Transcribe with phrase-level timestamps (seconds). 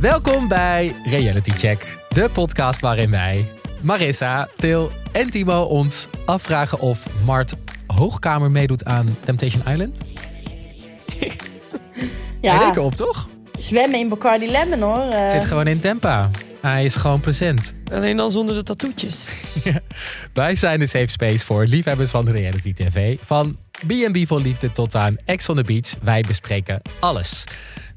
[0.00, 3.44] Welkom bij Reality Check, de podcast waarin wij,
[3.80, 7.54] Marissa, Til en Timo ons afvragen of Mart
[7.86, 9.98] Hoogkamer meedoet aan Temptation Island.
[11.18, 11.32] Hij
[12.40, 13.28] Ja, leek erop, toch?
[13.58, 15.30] zwemmen in Bacardi Lemon hoor.
[15.30, 16.30] Zit gewoon in Tempa.
[16.68, 17.74] Hij is gewoon present.
[17.92, 19.52] Alleen dan zonder de tattoetjes.
[20.32, 23.16] Wij zijn de safe space voor liefhebbers van de reality tv.
[23.20, 25.94] Van B&B voor liefde tot aan Ex on the Beach.
[26.02, 27.44] Wij bespreken alles.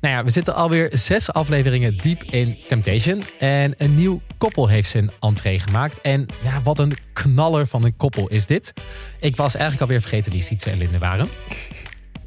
[0.01, 3.23] Nou ja, we zitten alweer zes afleveringen diep in Temptation.
[3.39, 6.01] En een nieuw koppel heeft zijn entree gemaakt.
[6.01, 8.73] En ja, wat een knaller van een koppel is dit.
[9.19, 11.29] Ik was eigenlijk alweer vergeten wie Sietse en Linde waren.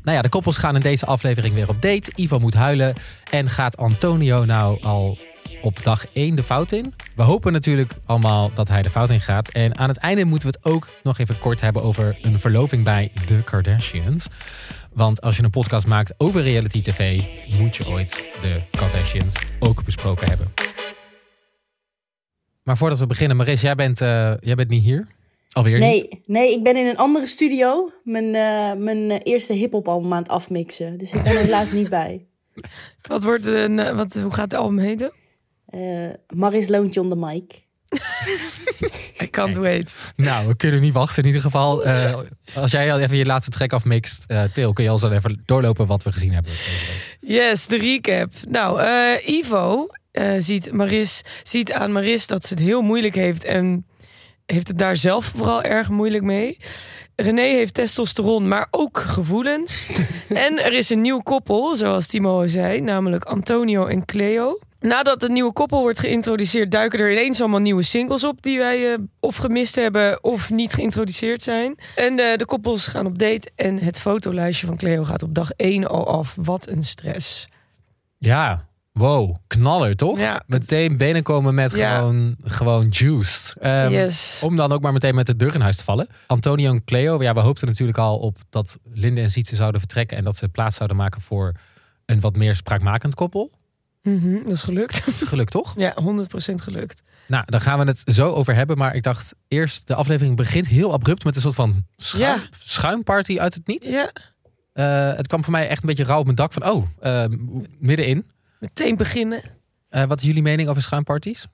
[0.03, 2.13] Nou ja, de koppels gaan in deze aflevering weer op date.
[2.15, 2.95] Ivo moet huilen.
[3.31, 5.19] En gaat Antonio nou al
[5.65, 6.95] op dag 1 de fout in?
[7.17, 9.49] We hopen natuurlijk allemaal dat hij de fout in gaat.
[9.49, 12.85] En aan het einde moeten we het ook nog even kort hebben over een verloving
[12.85, 14.29] bij de Kardashians.
[14.93, 17.23] Want als je een podcast maakt over reality tv,
[17.59, 20.53] moet je ooit de Kardashians ook besproken hebben.
[22.63, 25.07] Maar voordat we beginnen, Maris, jij bent, eh, jij bent niet hier.
[25.53, 26.11] Alweer niet.
[26.11, 30.19] nee, nee, ik ben in een andere studio mijn, eh, mijn eerste hip-hop album aan
[30.19, 30.99] het afmixen.
[30.99, 32.27] Dus ik ben er helaas niet bij.
[33.09, 35.13] wat wordt een, eh, wat, hoe gaat het album heten?
[35.67, 35.81] Eh
[36.29, 37.63] Maris Loontje on the mic.
[39.23, 40.13] I can't wait.
[40.17, 41.23] Nou, we kunnen niet wachten.
[41.23, 42.19] In ieder geval, eh,
[42.55, 45.43] als jij al even je laatste track afmixt, eh Til, kun je al zo even
[45.45, 46.53] doorlopen wat we gezien hebben.
[46.53, 47.21] deze week.
[47.21, 48.33] Yes, de recap.
[48.49, 53.45] Nou, eh, Ivo eh, ziet, Maris, ziet aan Maris dat ze het heel moeilijk heeft.
[53.45, 53.87] En
[54.47, 56.59] heeft het daar zelf vooral erg moeilijk mee.
[57.17, 59.91] René heeft testosteron, maar ook gevoelens.
[60.29, 64.59] en er is een nieuw koppel, zoals Timo al zei, namelijk Antonio en Cleo.
[64.85, 68.93] Nadat het nieuwe koppel wordt geïntroduceerd, duiken er ineens allemaal nieuwe singles op die wij
[68.93, 71.79] eh, of gemist hebben of niet geïntroduceerd zijn.
[71.97, 75.51] En eh, de koppels gaan op date en het fotolijstje van Cleo gaat op dag
[75.51, 76.35] 1 al af.
[76.37, 77.49] Wat een stress.
[78.19, 80.19] Ja, wow, knaller toch?
[80.19, 80.43] Ja.
[80.47, 81.97] Meteen binnenkomen met Ja.
[81.97, 83.55] gewoon, gewoon juiced.
[83.61, 84.41] Ehm, yes.
[84.43, 86.09] Om dan ook maar meteen met de deur in huis te vallen.
[86.27, 90.17] Antonio en Cleo, ja, we hoopten natuurlijk al op dat Linde en Sietse zouden vertrekken.
[90.17, 91.53] En dat ze plaats zouden maken voor
[92.07, 93.51] een wat meer spraakmakend koppel.
[94.05, 95.05] Mhm, dat is gelukt.
[95.07, 95.75] Dat is gelukt toch?
[95.87, 97.03] ja, 100% gelukt.
[97.29, 98.77] Nou, daar gaan we het zo over hebben.
[98.77, 102.49] Maar ik dacht eerst, de aflevering begint heel abrupt met een soort van schuim, Ja.
[102.65, 103.87] schuimparty uit het niet.
[103.87, 104.11] Ja,
[104.73, 107.25] Eh, het kwam voor mij echt een beetje rauw op mijn dak van, oh, eh,
[107.79, 108.27] middenin.
[108.59, 109.43] meteen beginnen.
[109.89, 111.47] Eh, wat is jullie mening over schuimparties?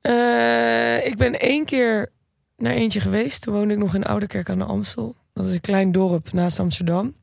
[0.00, 2.10] Eh, ik ben één keer
[2.56, 3.42] naar eentje geweest.
[3.42, 5.16] Toen woonde ik nog in Ouderkerk aan de Amstel.
[5.32, 7.14] Dat is een klein dorp naast Amsterdam.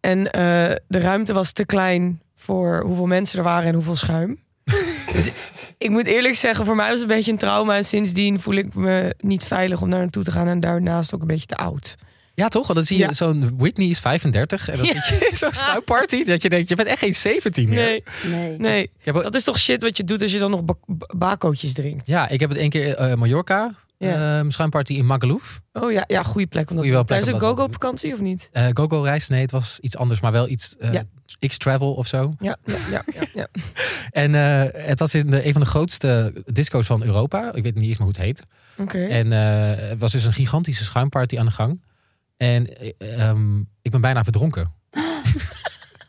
[0.00, 0.22] En
[0.88, 4.38] de ruimte was te klein voor hoeveel mensen er waren en hoeveel schuim.
[5.12, 5.30] dus
[5.78, 7.76] ik moet eerlijk zeggen, voor mij was het een beetje een trauma.
[7.76, 10.46] En sindsdien voel ik me niet veilig om daar naartoe te gaan.
[10.48, 11.94] En daarnaast ook een beetje te oud.
[12.34, 12.62] Ja, toch?
[12.66, 13.12] Want dan zie je Ja.
[13.12, 14.92] zo'n Whitney is 35 en dan Ja.
[15.02, 17.76] zit je in zo'n schuimparty dat je denkt, je bent echt geen 17 meer.
[17.76, 18.02] Nee,
[18.58, 18.58] Nee.
[18.58, 18.90] nee.
[19.22, 22.06] Dat is toch shit wat je doet als je dan nog ba- ba- bakootjes drinkt.
[22.06, 24.38] Ja, ik heb het één keer eh Mallorca, Ja.
[24.38, 25.60] ehm, schuimparty in Magaluf.
[25.72, 26.70] Oh ja, ja goede plek.
[26.70, 28.48] Omdat Goeie wel plek om een go-go vakantie of niet?
[28.52, 31.02] Eh Gogo reis, nee, het was iets anders, maar wel iets eh, Ja.
[31.46, 32.34] X-Travel of zo.
[32.40, 33.22] Ja, ja, ja, ja.
[33.34, 33.48] ja.
[34.10, 37.52] En eh, het was in de, een van de grootste disco's van Europa.
[37.54, 38.42] Ik weet niet eens meer hoe het heet.
[38.78, 39.06] Oké.
[39.06, 41.82] En eh, het was dus een gigantische schuimparty aan de gang.
[42.36, 44.72] En eh, ehm, ik ben bijna verdronken.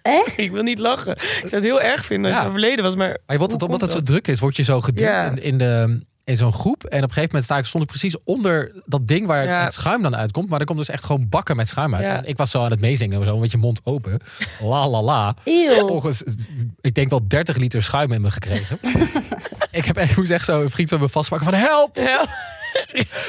[0.02, 0.38] Echt?
[0.38, 1.12] Ik wil niet lachen.
[1.12, 2.44] Ik zou het heel erg vinden als Ja.
[2.44, 3.08] je overleden was, maar...
[3.08, 5.30] Maar je wordt het, omdat het zo druk is, word je zo geduwd Ja.
[5.30, 6.84] in, in, de, in zo'n groep.
[6.84, 9.64] En op een gegeven moment sta ik, stond ik precies onder dat ding waar Ja.
[9.64, 10.50] het schuim dan uitkomt.
[10.50, 12.06] Maar er komt dus echt gewoon bakken met schuim uit.
[12.06, 12.24] Ja.
[12.24, 14.20] Ik was zo aan het meezingen, zo met je mond open.
[14.62, 15.34] La la la.
[15.80, 16.24] Volgens,
[16.82, 18.80] ik denk wel 30 liter schuim in me gekregen.
[19.72, 21.96] ik heb echt, moest echt zo een vriend van me vastpakken van help!
[21.96, 22.26] Ja.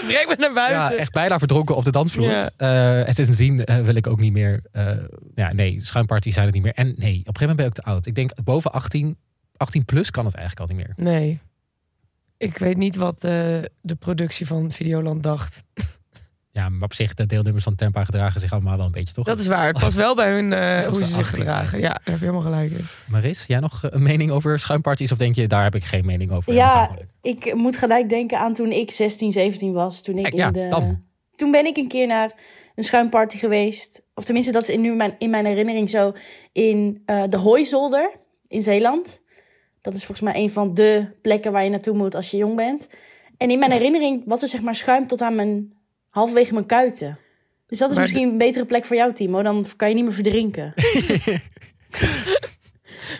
[0.06, 0.98] Breng me naar Ja, buiten.
[0.98, 2.30] echt bijna verdronken op de dansvloer.
[2.30, 2.50] Ja.
[2.56, 4.62] Eh, en sindsdien eh, wil ik ook niet meer.
[4.72, 4.86] eh,
[5.34, 6.74] ja, nee, schuimparties zijn het niet meer.
[6.74, 8.06] En nee, op een gegeven moment ben ik ook te oud.
[8.06, 9.16] Ik denk boven 18,
[9.56, 11.12] 18 plus kan het eigenlijk al niet meer.
[11.12, 11.40] Nee.
[12.40, 13.30] Ik weet niet wat eh,
[13.80, 15.62] de productie van Videoland dacht.
[16.50, 19.24] Ja, maar op zich, de deelnemers van Tempa gedragen zich allemaal wel een beetje, toch?
[19.24, 19.66] Dat is waar.
[19.66, 21.48] Het past wel bij hun eh, Alsof hoe ze ze zich 18 zijn.
[21.48, 21.78] gedragen.
[21.78, 22.84] Ja, daar heb je helemaal gelijk in.
[23.08, 25.12] Maris, jij nog een mening over schuimparties?
[25.12, 26.52] Of denk je, daar heb ik geen mening over?
[26.52, 26.90] Ja,
[27.22, 30.02] ik moet gelijk denken aan toen ik 16, 17 was.
[30.02, 30.66] Toen, ik Kijk, ja, in de...
[30.68, 31.02] dan.
[31.36, 32.32] toen ben ik een keer naar
[32.74, 34.02] een schuimparty geweest.
[34.14, 36.12] Of tenminste, dat is in, nu mijn, in mijn herinnering zo.
[36.52, 38.10] In eh, de Hooizolder
[38.48, 39.19] in Zeeland.
[39.80, 42.56] Dat is volgens mij een van de plekken waar je naartoe moet als je jong
[42.56, 42.88] bent.
[43.36, 45.72] En in mijn herinnering was er zeg maar schuim tot aan mijn...
[46.08, 47.18] halverwege mijn kuiten.
[47.66, 49.42] Dus dat is Maar misschien een betere plek voor jou, Timo.
[49.42, 50.72] Dan kan je niet meer verdrinken.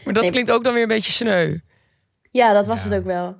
[0.04, 0.32] Maar dat Nee.
[0.32, 1.56] klinkt ook dan weer een beetje sneu.
[2.30, 2.88] Ja, dat was Ja.
[2.88, 3.36] het ook wel.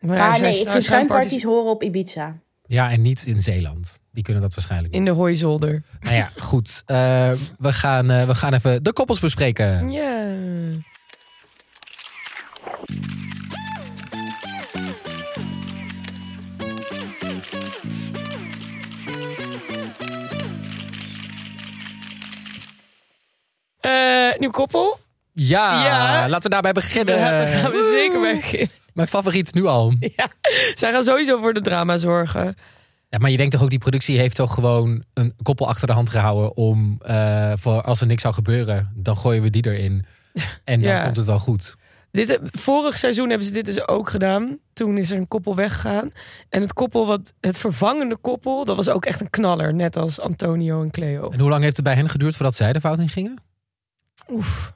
[0.00, 2.38] Maar, ja, Maar zijn nee, ik vind schuimparties horen op Ibiza.
[2.66, 4.00] Ja, en niet in Zeeland.
[4.12, 5.00] Die kunnen dat waarschijnlijk niet.
[5.00, 5.82] in de hooizolder.
[6.00, 6.82] Nou ja, goed.
[6.86, 6.96] Eh,
[7.58, 9.90] we, gaan, eh, we gaan even de koppels bespreken.
[9.90, 10.36] Ja.
[23.80, 24.98] Eh, nieuw koppel.
[25.32, 27.16] Ja, laten we daarbij beginnen.
[27.18, 28.70] Daar gaan we zeker bij beginnen.
[28.92, 29.94] Mijn favoriet nu al.
[30.16, 30.28] Ja,
[30.74, 32.56] zij gaan sowieso voor de drama zorgen.
[33.08, 35.92] Ja, maar je denkt toch ook, die productie heeft toch gewoon een koppel achter de
[35.92, 40.04] hand gehouden om eh, voor als er niks zou gebeuren, dan gooien we die erin.
[40.64, 41.76] En dan komt het wel goed.
[42.12, 44.58] Dit, vorig seizoen hebben ze dit dus ook gedaan.
[44.72, 46.10] Toen is er een koppel weggegaan.
[46.48, 49.74] En het koppel, wat, het vervangende koppel, dat was ook echt een knaller.
[49.74, 51.30] Net als Antonio en Cleo.
[51.30, 53.36] En hoe lang heeft het bij hen geduurd voordat zij de fout in gingen?
[54.30, 54.72] Oef,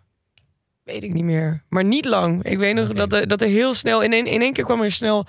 [0.82, 1.62] weet ik niet meer.
[1.68, 2.44] Maar niet lang.
[2.44, 4.82] Ik weet nog dat, er, dat er heel snel, in één, in één keer kwam
[4.82, 5.26] er snel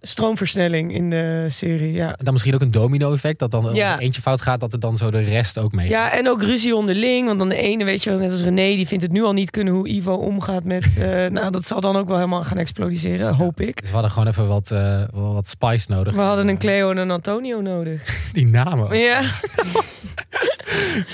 [0.00, 1.92] stroomversnelling in de serie.
[1.92, 2.08] Ja.
[2.08, 3.98] En dan misschien ook een domino-effect, dat dan als Ja.
[3.98, 5.88] eentje fout gaat, dat er dan zo de rest ook mee.
[5.88, 7.26] ja, en ook ruzie onderling.
[7.26, 9.32] Want dan de ene, weet je wel, net als René, die vindt het nu al
[9.32, 10.84] niet kunnen hoe Ivo omgaat met...
[10.98, 13.76] eh, nou, dat zal dan ook wel helemaal gaan exploderen, hoop ik.
[13.80, 16.14] Dus we hadden gewoon even wat, eh, wat spice nodig.
[16.14, 18.02] We hadden een Cleo en een Antonio nodig.
[18.32, 18.98] Die namen.
[18.98, 19.22] Ja.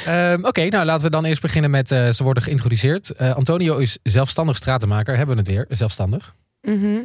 [0.06, 3.18] Ehm, Oké, nou laten we dan eerst beginnen met eh, ze worden geïntroduceerd.
[3.18, 6.34] Antonio is zelfstandig stratenmaker, hebben we het weer, zelfstandig.
[6.62, 6.98] Mhm.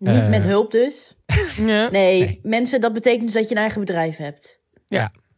[0.00, 0.28] Niet Eh.
[0.28, 1.14] met hulp dus.
[1.56, 1.88] ja.
[1.90, 2.40] Nee, Nee.
[2.42, 4.58] mensen, dat betekent dus dat je een eigen bedrijf hebt.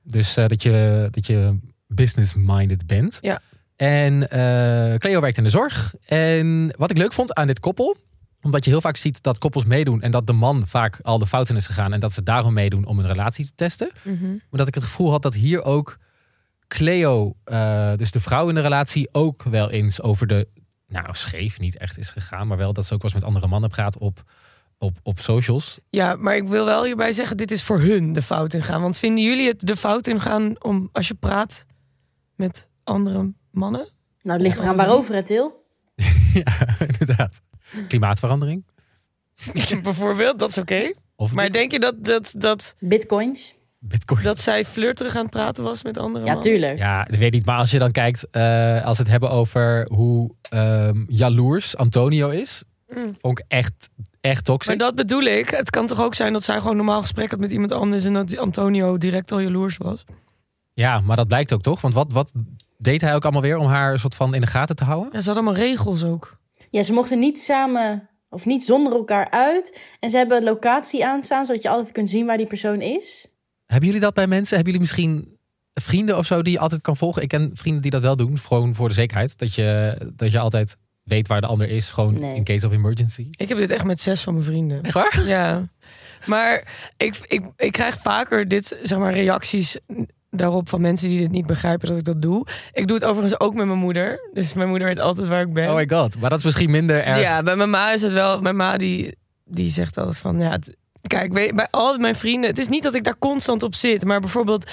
[0.05, 3.19] Dus eh, dat, je, dat je business-minded bent.
[3.21, 3.41] Ja.
[3.77, 5.95] En eh, Cleo werkt in de zorg.
[6.05, 7.97] En wat ik leuk vond aan dit koppel,
[8.41, 11.27] omdat je heel vaak ziet dat koppels meedoen en dat de man vaak al de
[11.27, 13.91] fout in is gegaan en dat ze daarom meedoen om een relatie te testen.
[14.03, 14.31] Mhm.
[14.31, 15.99] Maar dat ik het gevoel had dat hier ook
[16.69, 20.49] Cleo, eh, dus de vrouw in de relatie, ook wel eens over de,
[20.89, 23.49] nou scheef niet echt is gegaan, maar wel dat ze ook wel eens met andere
[23.51, 24.23] mannen praat op,
[24.83, 25.79] op, op socials.
[25.91, 28.83] Ja, maar ik wil wel hierbij zeggen, dit is voor hun de fout in gaan.
[28.83, 31.67] Want vinden jullie het de fout in gaan om als je praat
[32.37, 33.89] met andere mannen?
[34.23, 35.65] Nou, het ligt eraan waarover het, Til.
[36.45, 37.41] ja, inderdaad.
[37.89, 38.65] Klimaatverandering.
[39.83, 40.93] Bijvoorbeeld, dat is oké.
[41.17, 43.55] Of Maar denk je dat, dat, dat, Bitcoins.
[43.79, 44.23] Bitcoin.
[44.23, 46.51] dat zij flirterig aan het praten was met andere Ja, mannen?
[46.51, 46.79] tuurlijk.
[46.79, 47.47] Ja, dat weet ik niet.
[47.47, 52.29] Maar als je dan kijkt, eh, als we het hebben over hoe ehm, jaloers Antonio
[52.29, 52.63] is,
[52.97, 53.15] Mm.
[53.21, 53.89] vond ik echt,
[54.23, 54.69] echt toxic.
[54.69, 55.49] Maar dat bedoel ik.
[55.49, 58.05] Het kan toch ook zijn dat zij gewoon normaal gesprek had met iemand anders...
[58.05, 60.05] en dat die Antonio direct al jaloers was?
[60.75, 61.81] Ja, maar dat blijkt ook toch?
[61.81, 62.33] Want wat, wat
[62.79, 65.13] deed hij ook allemaal weer om haar een soort van in de gaten te houden?
[65.13, 66.39] Ja, ze hadden allemaal regels ook.
[66.71, 69.79] Ja, ze mochten niet samen of niet zonder elkaar uit.
[70.01, 73.27] En ze hebben een locatie aanstaan, zodat je altijd kunt zien waar die persoon is.
[73.67, 74.57] Hebben jullie dat bij mensen?
[74.57, 75.39] Hebben jullie misschien
[75.75, 77.23] vrienden of zo die je altijd kan volgen?
[77.23, 79.39] Ik ken vrienden die dat wel doen, gewoon voor de zekerheid.
[79.39, 82.35] Dat je, dat je altijd weet waar de ander is, gewoon Nee.
[82.35, 83.27] in case of emergency.
[83.31, 84.83] Ik heb dit echt met zes van mijn vrienden.
[84.83, 85.23] Echt waar?
[85.27, 85.69] Ja,
[86.27, 86.65] maar
[86.97, 89.77] ik, ik, ik krijg vaker dit, zeg maar, reacties
[90.31, 92.47] daarop van mensen die dit niet begrijpen dat ik dat doe.
[92.73, 94.29] Ik doe het overigens ook met mijn moeder.
[94.33, 95.69] Dus mijn moeder weet altijd waar ik ben.
[95.69, 96.19] Oh my god.
[96.21, 97.21] Maar dat is misschien minder erg.
[97.21, 98.41] ja, bij mijn ma is het wel.
[98.41, 102.51] Mijn ma die, die zegt altijd van ja, het- kijk, weet, bij al mijn vrienden,
[102.51, 104.71] het is niet dat ik daar constant op zit, maar bijvoorbeeld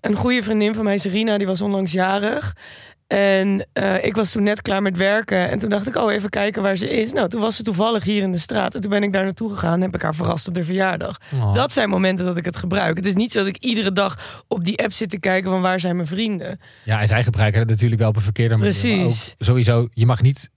[0.00, 2.56] een goede vriendin van mij, Serena, die was onlangs jarig.
[3.12, 5.50] En eh, ik was toen net klaar met werken.
[5.50, 7.12] En toen dacht ik, oh, even kijken waar ze is.
[7.12, 8.74] Nou, toen was ze toevallig hier in de straat.
[8.74, 11.18] En toen ben ik daar naartoe gegaan en heb ik haar verrast op de verjaardag.
[11.34, 11.54] Oh.
[11.54, 12.96] Dat zijn momenten dat ik het gebruik.
[12.96, 15.60] Het is niet zo dat ik iedere dag op die app zit te kijken van
[15.60, 16.60] waar zijn mijn vrienden.
[16.84, 18.72] Ja, en zij gebruiken het natuurlijk wel op een verkeerde manier.
[18.72, 19.30] Maar Precies.
[19.38, 20.50] ook sowieso, je mag niet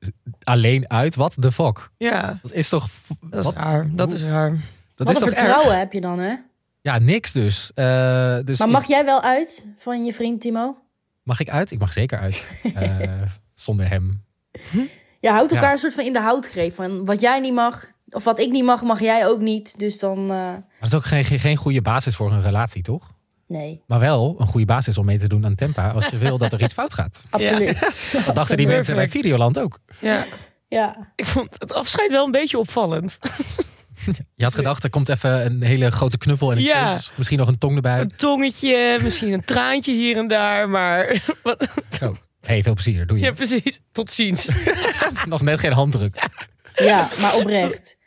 [0.44, 1.16] alleen uit.
[1.16, 1.90] Wat de fuck?
[1.98, 2.88] Ja, Dat is toch...
[3.30, 3.56] dat is wat?
[3.56, 3.88] raar.
[3.92, 4.50] Dat is raar.
[4.50, 5.78] Dat Wat is een toch vertrouwen erg?
[5.80, 6.34] heb je dan, hè?
[6.82, 7.72] Ja, niks dus.
[7.74, 7.86] Eh,
[8.44, 10.78] dus Maar ik- mag jij wel uit van je vriend Timo?
[11.26, 11.72] Mag ik uit?
[11.72, 12.48] Ik mag zeker uit.
[12.76, 13.00] Eh,
[13.56, 14.24] zonder hem.
[15.20, 15.72] Ja, houdt elkaar Ja.
[15.74, 16.74] een soort van in de houtgreep.
[16.76, 19.80] Van wat jij niet mag, of wat ik niet mag, mag jij ook niet.
[19.80, 22.82] Dus dan, eh, Maar dat is ook geen, geen, geen goede basis voor een relatie,
[22.82, 23.14] toch?
[23.48, 26.38] nee, Maar wel een goede basis om mee te doen aan Tempa als je wil
[26.38, 27.24] dat er iets fout gaat.
[27.30, 27.92] absoluut.
[28.26, 29.10] Dat dachten die mensen bij.
[29.10, 29.80] Videoland ook.
[30.02, 30.26] Ja,
[30.68, 31.12] Ja.
[31.16, 33.18] ik vond het afscheid wel een beetje opvallend.
[34.36, 36.94] Je had gedacht, er komt even een hele grote knuffel en een Ja.
[36.96, 37.12] kus.
[37.16, 38.00] Misschien nog een tong erbij.
[38.00, 41.68] Een tongetje, misschien een traantje hier en daar, maar wat,
[42.00, 42.16] Zo.
[42.42, 43.24] Hey, veel plezier, doe je.
[43.26, 43.80] ja, precies.
[43.92, 44.50] Tot ziens.
[45.26, 46.28] Nog net geen handdruk.
[46.76, 47.98] ja, maar oprecht.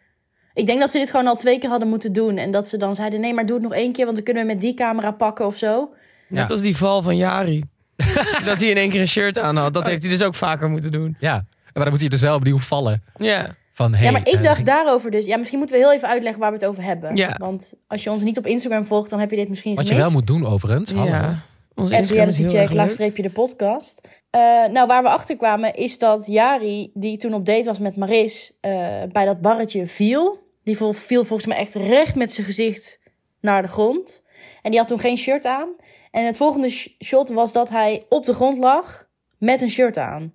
[0.55, 2.37] Ik denk dat ze dit gewoon al twee keer hadden moeten doen.
[2.39, 4.43] En dat ze dan zeiden, nee, maar doe het nog één keer, want dan kunnen
[4.47, 5.91] we met die camera pakken of zo.
[6.29, 6.47] Net Ja.
[6.55, 7.65] als die val van Jari.
[8.45, 9.75] dat hij in één keer een shirt aan had.
[9.75, 11.17] Dat heeft hij dus ook vaker moeten doen.
[11.21, 13.03] Ja, maar dan moet je dus wel opnieuw vallen.
[13.17, 15.25] Ja, Van, hey, ja, maar ik eh, dacht ging- daarover dus.
[15.25, 17.17] Ja, misschien moeten we heel even uitleggen waar we het over hebben.
[17.17, 17.37] Ja.
[17.39, 19.95] Want als je ons niet op Instagram volgt, dan heb je dit misschien Wat je
[19.95, 20.93] wel moet doen overigens.
[20.93, 21.11] Hallo.
[21.11, 21.39] ja.
[21.75, 22.87] Onze En Instagram is heel erg realitycheck, leuk.
[22.87, 24.01] laagstreepje de podcast.
[24.31, 24.41] Eh,
[24.73, 28.53] nou, waar we achter kwamen is dat Jari, die toen op date was met Maris,
[28.61, 28.73] eh,
[29.13, 30.39] bij dat barretje viel.
[30.65, 32.99] Die viel volgens mij echt recht met zijn gezicht
[33.41, 34.23] naar de grond.
[34.63, 35.69] En die had toen geen shirt aan.
[36.11, 39.07] En het volgende sh- shot was dat hij op de grond lag
[39.39, 40.33] met een shirt aan.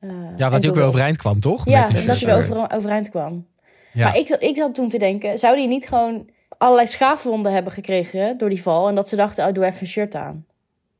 [0.00, 1.64] Eh, Ja, en wat hij ook weer overeind kwam, toch?
[1.64, 3.46] Ja, Met dat hij weer over, overeind kwam.
[3.92, 4.04] Ja.
[4.04, 7.72] Maar ik, zat- ik zat toen te denken, zou die niet gewoon allerlei schaafwonden hebben
[7.72, 8.88] gekregen door die val?
[8.88, 10.46] En dat ze dachten, oh, doe even een shirt aan.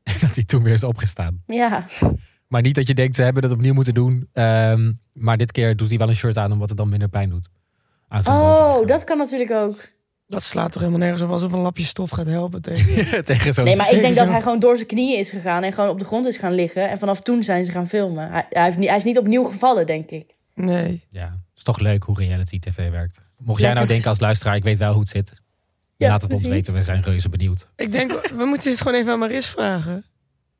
[0.21, 1.43] Dat hij toen weer is opgestaan.
[1.47, 1.85] Ja,
[2.47, 4.29] Maar niet dat je denkt, ze hebben het opnieuw moeten doen.
[4.33, 7.29] Ehm, maar dit keer doet hij wel een shirt aan, omdat het dan minder pijn
[7.29, 7.49] doet.
[8.27, 9.89] Oh, dat kan natuurlijk ook.
[10.29, 13.23] Dat slaat toch helemaal nergens op alsof een lapje stof gaat helpen tegen.
[13.25, 13.65] Tegen zo'n...
[13.65, 15.99] Nee, maar ik denk dat hij gewoon door zijn knieën is gegaan en gewoon op
[15.99, 16.89] de grond is gaan liggen.
[16.89, 18.31] En vanaf toen zijn ze gaan filmen.
[18.31, 20.35] Hij, hij, heeft niet, hij is niet opnieuw gevallen, denk ik.
[20.55, 21.05] Nee.
[21.09, 23.21] Ja, is toch leuk hoe reality tv werkt.
[23.37, 25.41] Mocht jij nou denken als luisteraar, ik weet wel hoe het zit.
[25.95, 27.67] Ja, Laat het ons weten, we zijn reuze benieuwd.
[27.75, 30.05] Ik denk, we moeten dit gewoon even aan Maris vragen.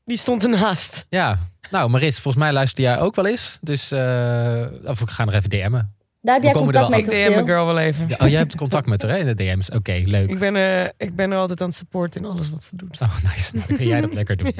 [0.05, 1.05] Die stond ernaast.
[1.09, 1.39] Ja,
[1.71, 3.57] nou Maris, volgens mij luisterde jij ook wel eens.
[3.61, 5.97] Dus uh, of we gaan er even DM'en.
[6.21, 7.31] Daar heb jij contact mee, Ik toch, DM Til?
[7.33, 8.07] mijn girl wel even.
[8.07, 9.69] Ja, oh, jij hebt contact met haar hè, in de DM's.
[9.69, 10.29] Oké, leuk.
[10.29, 13.01] Ik, ben, eh, ik ben er altijd aan het supporten in alles wat ze doet.
[13.01, 13.55] Oh, nice.
[13.55, 14.53] Nou, dan kun jij dat lekker doen.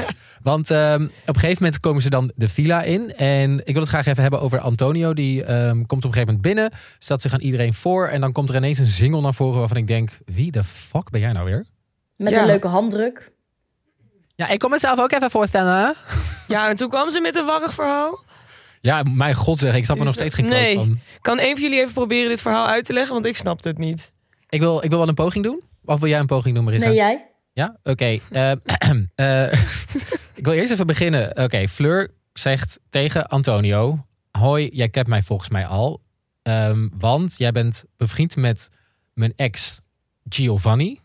[0.43, 3.15] Want ehm, op een gegeven moment komen ze dan de villa in.
[3.15, 5.13] En ik wil het graag even hebben over Antonio.
[5.13, 6.71] Die ehm, komt op een gegeven moment binnen.
[6.99, 8.07] Stelt zich aan iedereen voor.
[8.07, 10.09] En dan komt er ineens een single naar voren waarvan ik denk...
[10.25, 11.65] Wie de fuck ben jij nou weer?
[12.15, 12.39] Met Ja.
[12.41, 13.31] een leuke handdruk.
[14.35, 15.93] Ja, ik kom mezelf ook even voorstellen.
[16.47, 18.23] Ja, en toen kwam ze met een warrig verhaal.
[18.81, 19.75] Ja, mijn god zeg.
[19.75, 20.75] Ik snap er nog steeds geen kloot Nee.
[20.75, 20.99] van.
[21.21, 23.13] Kan een van jullie even proberen dit verhaal uit te leggen?
[23.13, 24.11] Want ik snapte het niet.
[24.49, 25.61] Ik wil, ik wil wel een poging doen.
[25.85, 26.87] Of wil jij een poging doen, Marissa?
[26.87, 27.27] Nee, jij?
[27.53, 27.77] Ja?
[27.83, 28.19] Oké.
[28.29, 28.51] eh,
[29.15, 29.53] eh,
[30.39, 31.37] ik wil eerst even beginnen.
[31.43, 34.03] Oké, Fleur zegt tegen Antonio...
[34.31, 36.01] Hoi, jij kent mij volgens mij al.
[36.41, 38.69] Ehm, want jij bent bevriend met
[39.13, 39.79] mijn ex
[40.29, 40.99] Giovanni.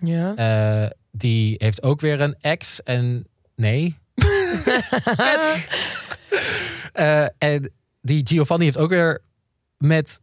[0.00, 0.34] Ja.
[0.34, 3.26] Eh, die heeft ook weer een ex en...
[3.56, 3.98] Nee.
[6.94, 9.22] Eh, en die Giovanni heeft ook weer
[9.78, 10.20] met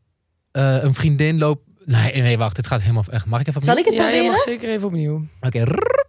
[0.51, 1.62] eh, een vriendin loop...
[1.86, 2.56] Nee, nee, wacht.
[2.56, 3.04] Dit gaat helemaal...
[3.10, 3.25] Echt.
[3.25, 3.94] Mag ik even Zal opnieuw?
[3.94, 4.32] ik het Ja, je proberen?
[4.36, 5.25] mag zeker even opnieuw.
[5.42, 6.00] Oké, rrrr.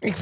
[0.00, 0.14] Ik,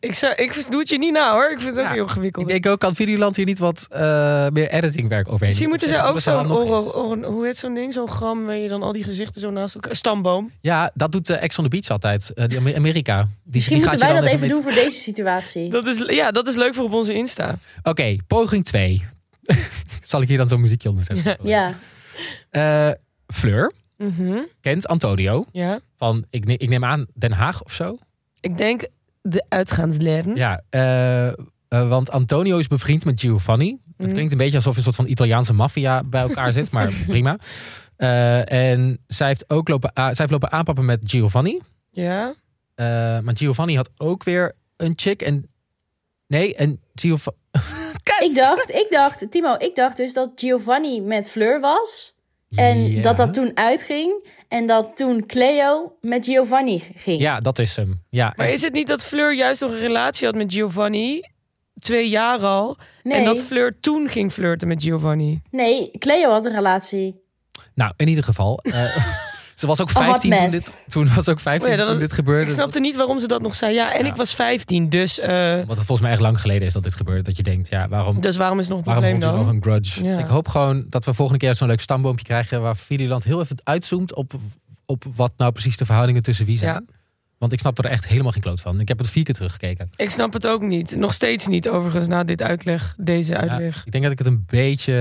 [0.00, 1.50] ik, zou, ik doe het je niet na hoor.
[1.50, 2.44] Ik vind het ook heel ingewikkeld.
[2.50, 4.00] Ik denk ook, kan Videoland hier niet wat eh,
[4.48, 7.92] meer editingwerk overheen Misschien moeten ze ook zo'n, hoe heet zo'n ding?
[7.92, 9.96] Zo'n gram waar je dan al die gezichten zo naast elkaar...
[9.96, 10.50] Stamboom.
[10.60, 12.32] Ja, dat doet uh, Ex on the Beach altijd.
[12.34, 13.16] Eh, die Amer- Amerika.
[13.20, 15.70] Die, Misschien die moeten gaat wij dat even met- doen voor deze situatie.
[15.70, 17.58] Dat is, ja, dat is leuk voor op onze Insta.
[17.82, 19.04] Oké, poging 2.
[20.02, 21.36] Zal ik hier dan zo'n muziekje onder zetten?
[21.48, 21.74] Ja.
[22.50, 22.90] Eh,
[23.34, 24.38] Fleur Mhm.
[24.60, 25.80] kent Antonio Ja.
[25.96, 27.98] van, ik, ne- ik neem aan, Den Haag of zo.
[28.40, 28.86] Ik denk
[29.28, 30.36] de uitgaansleven.
[30.36, 31.34] Ja, eh, eh,
[31.68, 33.70] want Antonio is bevriend met Giovanni.
[33.96, 34.14] Het Mhm.
[34.14, 37.36] klinkt een beetje alsof een soort van Italiaanse maffia bij elkaar zit, maar prima.
[37.96, 41.60] Eh, en zij heeft ook lopen, zij heeft lopen aanpappen met Giovanni.
[41.90, 42.34] Ja.
[42.74, 42.86] Eh,
[43.20, 45.22] maar Giovanni had ook weer een chick.
[45.22, 45.50] En
[46.26, 47.38] nee, en Giovanni.
[48.20, 52.14] Ik dacht, ik dacht, Timo, ik dacht dus dat Giovanni met Fleur was.
[52.54, 53.02] En Ja.
[53.02, 54.28] dat dat toen uitging.
[54.48, 57.20] En dat toen Cleo met Giovanni ging.
[57.20, 58.02] Ja, dat is hem.
[58.10, 61.20] Ja, Maar en- is het niet dat Fleur juist nog een relatie had met Giovanni?
[61.80, 62.76] Twee jaar al.
[63.02, 65.42] nee, En dat Fleur toen ging flirten met Giovanni.
[65.50, 67.20] nee, Cleo had een relatie.
[67.74, 68.58] Nou, in ieder geval.
[68.62, 68.96] eh,
[69.58, 71.86] ze was ook A hot 15 toen dit, toen was ook 15 Oh ja, dat
[71.90, 72.42] toen was- dit gebeurde.
[72.44, 73.74] Ik snapte niet waarom ze dat nog zei.
[73.74, 74.10] Ja, en Ja.
[74.10, 76.94] ik was 15, dus, eh, Want het volgens mij echt lang geleden is dat dit
[76.94, 77.22] gebeurde.
[77.22, 79.38] Dat je denkt, ja, waarom, dus waarom is het nog een waarom probleem dan?
[79.44, 80.04] nog een grudge?
[80.04, 80.18] Ja.
[80.18, 82.62] Ik hoop gewoon dat we volgende keer zo'n leuk stamboompje krijgen...
[82.62, 84.32] waar Videoland heel even uitzoomt op,
[84.86, 86.72] op wat nou precies de verhoudingen tussen wie zijn.
[86.72, 86.82] Ja.
[87.38, 88.80] Want ik snap er echt helemaal geen kloot van.
[88.80, 89.90] Ik heb het vier keer teruggekeken.
[89.96, 90.96] Ik snap het ook niet.
[90.96, 93.82] Nog steeds niet, overigens, na dit uitleg, deze Ja, uitleg.
[93.84, 94.92] ik denk dat ik het een beetje,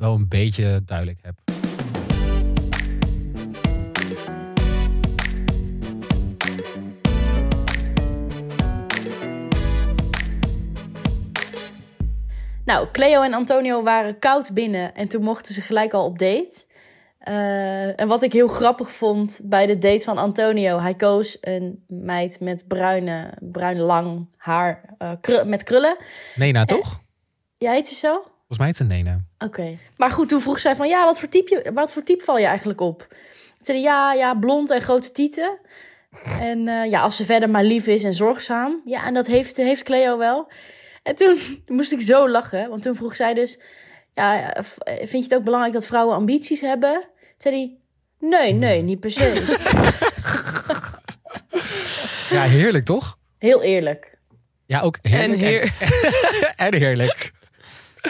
[0.00, 1.59] wel een beetje duidelijk heb.
[12.70, 16.64] Nou, Cleo en Antonio waren koud binnen en toen mochten ze gelijk al op date.
[17.18, 21.84] Eh, en wat ik heel grappig vond bij de date van Antonio, hij koos een
[21.88, 24.80] meid met bruine, bruin lang haar
[25.20, 25.96] kru- met krullen.
[26.34, 27.00] Nena, toch?
[27.58, 28.12] Ja, heet ze zo?
[28.12, 29.20] Volgens mij het een Nena.
[29.38, 29.78] Oké.
[29.96, 32.46] Maar goed, toen vroeg zij van, ja, wat voor type, wat voor type val je
[32.46, 33.06] eigenlijk op?
[33.08, 35.58] Toen zei ja, ja, blond en grote tieten.
[36.40, 38.82] En eh, ja, als ze verder maar lief is en zorgzaam.
[38.84, 40.48] Ja, en dat heeft, heeft Cleo wel.
[41.02, 41.38] En toen
[41.76, 43.58] moest ik zo lachen, want toen vroeg zij dus...
[44.14, 46.92] Ja, vind je het ook belangrijk dat vrouwen ambities hebben?
[47.00, 47.76] Toen zei hij,
[48.28, 49.28] nee, nee, niet per se.
[52.30, 53.18] Ja, heerlijk toch?
[53.38, 54.18] Heel eerlijk.
[54.66, 55.40] Ja, ook En heerlijk.
[55.40, 55.74] heer,
[56.66, 57.32] en heerlijk.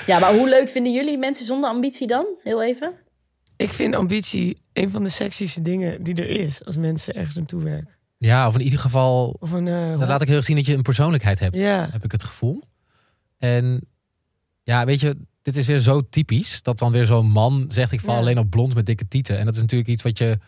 [0.06, 2.26] Ja, maar hoe leuk vinden jullie mensen zonder ambitie dan?
[2.42, 2.92] Heel even.
[3.56, 7.62] ik vind ambitie een van de sexieste dingen die er is als mensen ergens naartoe
[7.62, 7.94] werken.
[8.18, 9.68] Ja, of in ieder geval Of een.
[9.68, 11.56] eh, Dat laat ik heel erg zien dat je een persoonlijkheid hebt.
[11.56, 11.88] Ja.
[11.92, 12.62] Heb ik het gevoel.
[13.40, 13.80] En
[14.62, 16.62] ja, weet je, dit is weer zo typisch.
[16.62, 18.20] Dat dan weer zo'n man zegt: Ik val Ja.
[18.20, 19.38] alleen op blond met dikke tieten.
[19.38, 20.38] En dat is natuurlijk iets wat je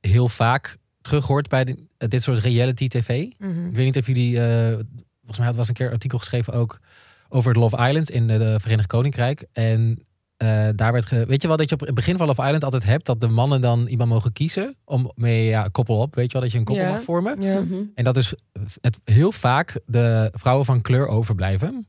[0.00, 3.26] heel vaak terug hoort bij de- dit soort reality tv.
[3.38, 3.66] Mhm.
[3.68, 4.40] Ik weet niet of jullie.
[4.40, 4.72] eh,
[5.18, 6.80] volgens mij had was een keer een artikel geschreven ook
[7.28, 9.46] over Love Island in de, de Verenigd Koninkrijk.
[9.52, 10.04] En
[10.36, 11.06] eh, daar werd.
[11.06, 13.20] Ge, weet je wel dat je op het begin van Love Island altijd hebt dat
[13.20, 16.14] de mannen dan iemand mogen kiezen om mee ja, koppel op.
[16.14, 17.40] Weet je wel dat je een koppel mag vormen.
[17.40, 17.60] Ja.
[17.60, 17.82] Mhm.
[17.94, 18.34] En dat is
[18.80, 21.86] het heel vaak de vrouwen van kleur overblijven.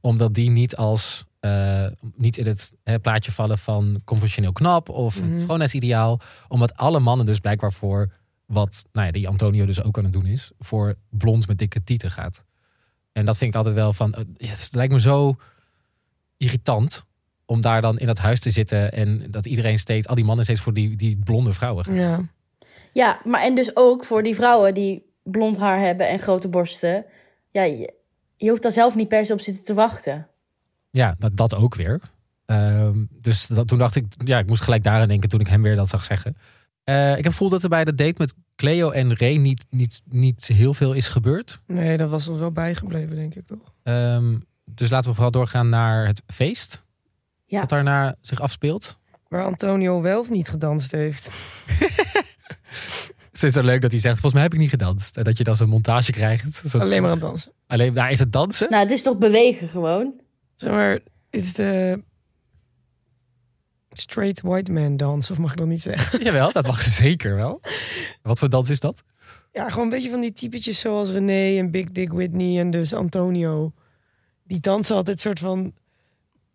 [0.00, 5.20] Omdat die niet als eh, niet in het hè, plaatje vallen van conventioneel knap of
[5.20, 5.30] Mhm.
[5.32, 6.20] het schoonheidsideaal.
[6.48, 8.12] Omdat alle mannen dus blijkbaar voor
[8.46, 11.84] wat nou ja, die Antonio dus ook aan het doen is, voor blond met dikke
[11.84, 12.44] tieten gaat.
[13.12, 14.14] En dat vind ik altijd wel van.
[14.14, 15.36] eh, het lijkt me zo
[16.36, 17.04] irritant
[17.46, 20.44] om daar dan in dat huis te zitten en dat iedereen steeds, al die mannen
[20.44, 21.94] steeds voor die, die blonde vrouwen gaan.
[21.94, 22.20] Ja.
[22.92, 27.04] Ja, maar en dus ook voor die vrouwen die blond haar hebben en grote borsten.
[27.50, 27.86] Ja,
[28.40, 30.26] je, hoeft daar zelf niet per se op zitten te wachten.
[30.90, 32.00] Ja, dat, dat ook weer.
[32.46, 35.62] Ehm, dus dat, toen dacht ik, ja, ik moest gelijk daaraan denken toen ik hem
[35.62, 36.36] weer dat zag zeggen.
[36.84, 39.66] Eh, ik heb het gevoel dat er bij de date met Cleo en Ray niet,
[39.70, 41.60] niet, niet heel veel is gebeurd.
[41.66, 43.74] Nee, dat was ons wel bijgebleven, denk ik toch?
[43.82, 46.84] Ehm, dus laten we vooral doorgaan naar het feest.
[47.46, 47.60] Ja.
[47.60, 48.98] Wat daarna zich afspeelt.
[49.28, 51.30] Waar Antonio wel of niet gedanst heeft.
[53.30, 55.16] Het is zo leuk dat hij zegt, volgens mij heb ik niet gedanst.
[55.16, 56.54] En dat je dan zo'n montage krijgt.
[56.54, 57.52] Zo Alleen maar aan het dansen.
[57.66, 58.70] Alleen, daar is het dansen.
[58.70, 60.12] Nou, het is toch bewegen gewoon?
[60.54, 62.02] Zeg maar, is de
[63.92, 66.20] straight white man dans, of mag ik dat niet zeggen?
[66.24, 67.60] Jawel, dat mag zeker wel.
[68.22, 69.04] Wat voor dans is dat?
[69.52, 72.92] Ja, gewoon een beetje van die typetjes zoals René en Big Dick Whitney en dus
[72.92, 73.72] Antonio.
[74.44, 75.74] Die dansen altijd soort van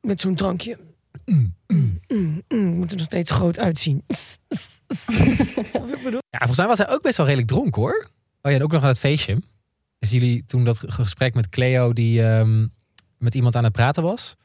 [0.02, 0.78] met zo'n drankje.
[1.26, 1.55] Mm,
[2.16, 4.04] mm, mm, moet er nog steeds groot uitzien.
[6.30, 8.08] Ja, volgens mij was hij ook best wel redelijk dronken hoor.
[8.42, 9.38] Oh ja, en ook nog aan het feestje.
[10.00, 12.68] Dus jullie toen dat gesprek met Cleo die ehm,
[13.18, 14.36] met iemand aan het praten was.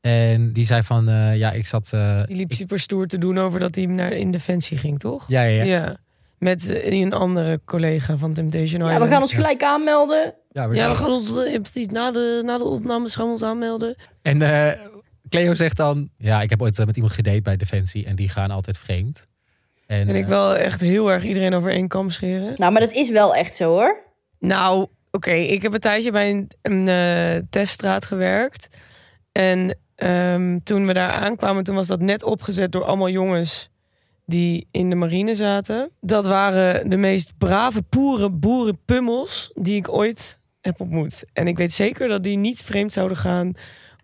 [0.00, 1.90] En die zei van, eh, ja, ik zat...
[1.92, 4.98] eh, Die liep ik- super stoer te doen over dat hij naar in Defensie ging,
[4.98, 5.24] toch?
[5.28, 5.64] ja, ja, ja.
[5.64, 5.96] Ja.
[6.38, 9.04] Met eh, een andere collega van Temptation Ja, Island.
[9.04, 10.34] we gaan ons gelijk aanmelden.
[10.50, 13.42] Ja, we- Ja, we gaan ons eh, na de, na de opnames gaan we ons
[13.42, 13.96] aanmelden.
[14.22, 14.80] En eh,
[15.28, 18.28] Cleo zegt dan, ja, ik heb ooit eh, met iemand gedate bij Defensie en die
[18.28, 19.26] gaan altijd vreemd.
[19.86, 22.54] En, En ik eh, wel echt heel erg iedereen over één kam scheren.
[22.56, 24.00] Nou, maar dat is wel echt zo hoor.
[24.38, 28.68] Nou, oké, ik heb een tijdje bij een, een eh, teststraat gewerkt.
[29.32, 33.70] En ehm, toen we daar aankwamen, toen was dat net opgezet door allemaal jongens
[34.26, 35.90] die in de marine zaten.
[36.00, 41.24] Dat waren de meest brave, poere boerenpummels die ik ooit heb ontmoet.
[41.32, 43.52] En ik weet zeker dat die niet vreemd zouden gaan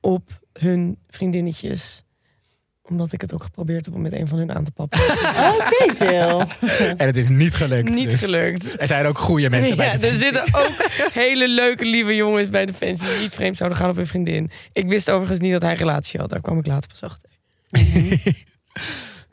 [0.01, 2.03] op hun vriendinnetjes.
[2.89, 5.01] Omdat ik het ook geprobeerd heb om met een van hun aan te pappen.
[5.55, 6.41] Oké, Til.
[6.97, 7.89] en het is niet gelukt.
[7.89, 8.81] niet dus gelukt.
[8.81, 10.73] Er zijn ook goede mensen bij Ja, er zitten ook
[11.13, 14.51] hele leuke, lieve jongens bij Defensie die niet vreemd zouden gaan op hun vriendin.
[14.73, 16.31] Ik wist overigens niet dat hij een relatie had.
[16.31, 17.31] Daar kwam ik later pas achter.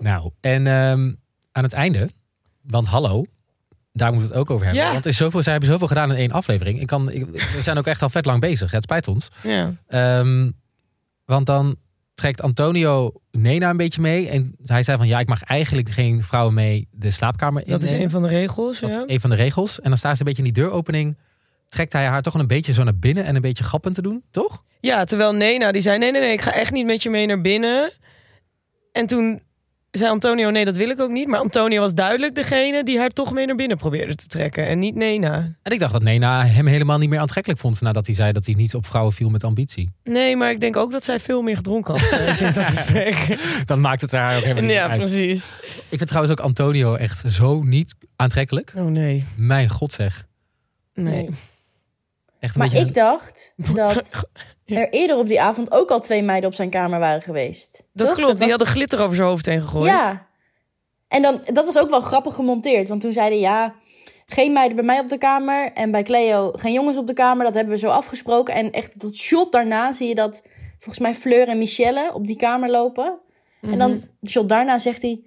[0.01, 1.13] Nou, en ehm,
[1.51, 2.09] aan het einde,
[2.61, 3.25] want hallo,
[3.93, 4.83] daar moeten we het ook over hebben.
[4.83, 4.91] Ja.
[4.91, 6.81] Want er is zoveel, zij hebben zoveel gedaan in één aflevering.
[6.81, 8.71] Ik kan, ik, we zijn ook echt al vet lang bezig.
[8.71, 9.27] Het spijt ons.
[9.43, 9.73] Ja.
[9.87, 10.51] Ehm,
[11.31, 11.75] want dan
[12.13, 14.29] trekt Antonio Nena een beetje mee.
[14.29, 17.71] En hij zei van ja, ik mag eigenlijk geen vrouwen mee de slaapkamer in.
[17.71, 18.79] Dat is een van de regels.
[18.79, 19.03] Dat is Ja.
[19.05, 19.79] een van de regels.
[19.81, 21.17] En dan staat ze een beetje in die deuropening.
[21.69, 24.23] Trekt hij haar toch een beetje zo naar binnen en een beetje grappend te doen,
[24.31, 24.63] toch?
[24.79, 27.25] ja, terwijl Nena die zei: nee, nee, nee, ik ga echt niet met je mee
[27.25, 27.91] naar binnen.
[28.91, 29.41] En toen
[29.91, 31.27] zei Antonio: nee, dat wil ik ook niet.
[31.27, 34.67] Maar Antonio was duidelijk degene die haar toch mee naar binnen probeerde te trekken.
[34.67, 35.55] En niet Nena.
[35.63, 38.45] En ik dacht dat Nena hem helemaal niet meer aantrekkelijk vond nadat hij zei dat
[38.45, 39.91] hij niet op vrouwen viel met ambitie.
[40.03, 43.37] Nee, maar ik denk ook dat zij veel meer gedronken had eh, sinds dat gesprek.
[43.65, 44.97] Dan maakt het haar ook helemaal niet ja, uit.
[45.01, 45.47] precies.
[45.89, 48.73] Ik vind trouwens ook Antonio echt zo niet aantrekkelijk.
[48.77, 49.25] Oh nee.
[49.35, 50.27] Mijn god zeg.
[50.93, 51.29] Nee.
[52.39, 54.23] Echt een Maar beetje ik dacht dat Ja.
[54.77, 57.83] er eerder op die avond ook al twee meiden op zijn kamer waren geweest.
[57.93, 58.15] Dat Toch?
[58.15, 59.85] klopt, die was- hadden glitter over zijn hoofd heen gegooid.
[59.85, 60.27] Ja.
[61.07, 62.89] En dan, dat was ook wel grappig gemonteerd.
[62.89, 63.73] Want toen zeiden ja,
[64.25, 65.71] geen meiden bij mij op de kamer.
[65.73, 67.45] En bij Cleo geen jongens op de kamer.
[67.45, 68.53] Dat hebben we zo afgesproken.
[68.53, 70.41] En echt dat shot daarna zie je dat
[70.79, 73.19] volgens mij Fleur en Michelle op die kamer lopen.
[73.61, 73.77] En Mhm.
[73.77, 75.21] dan shot daarna zegt hij...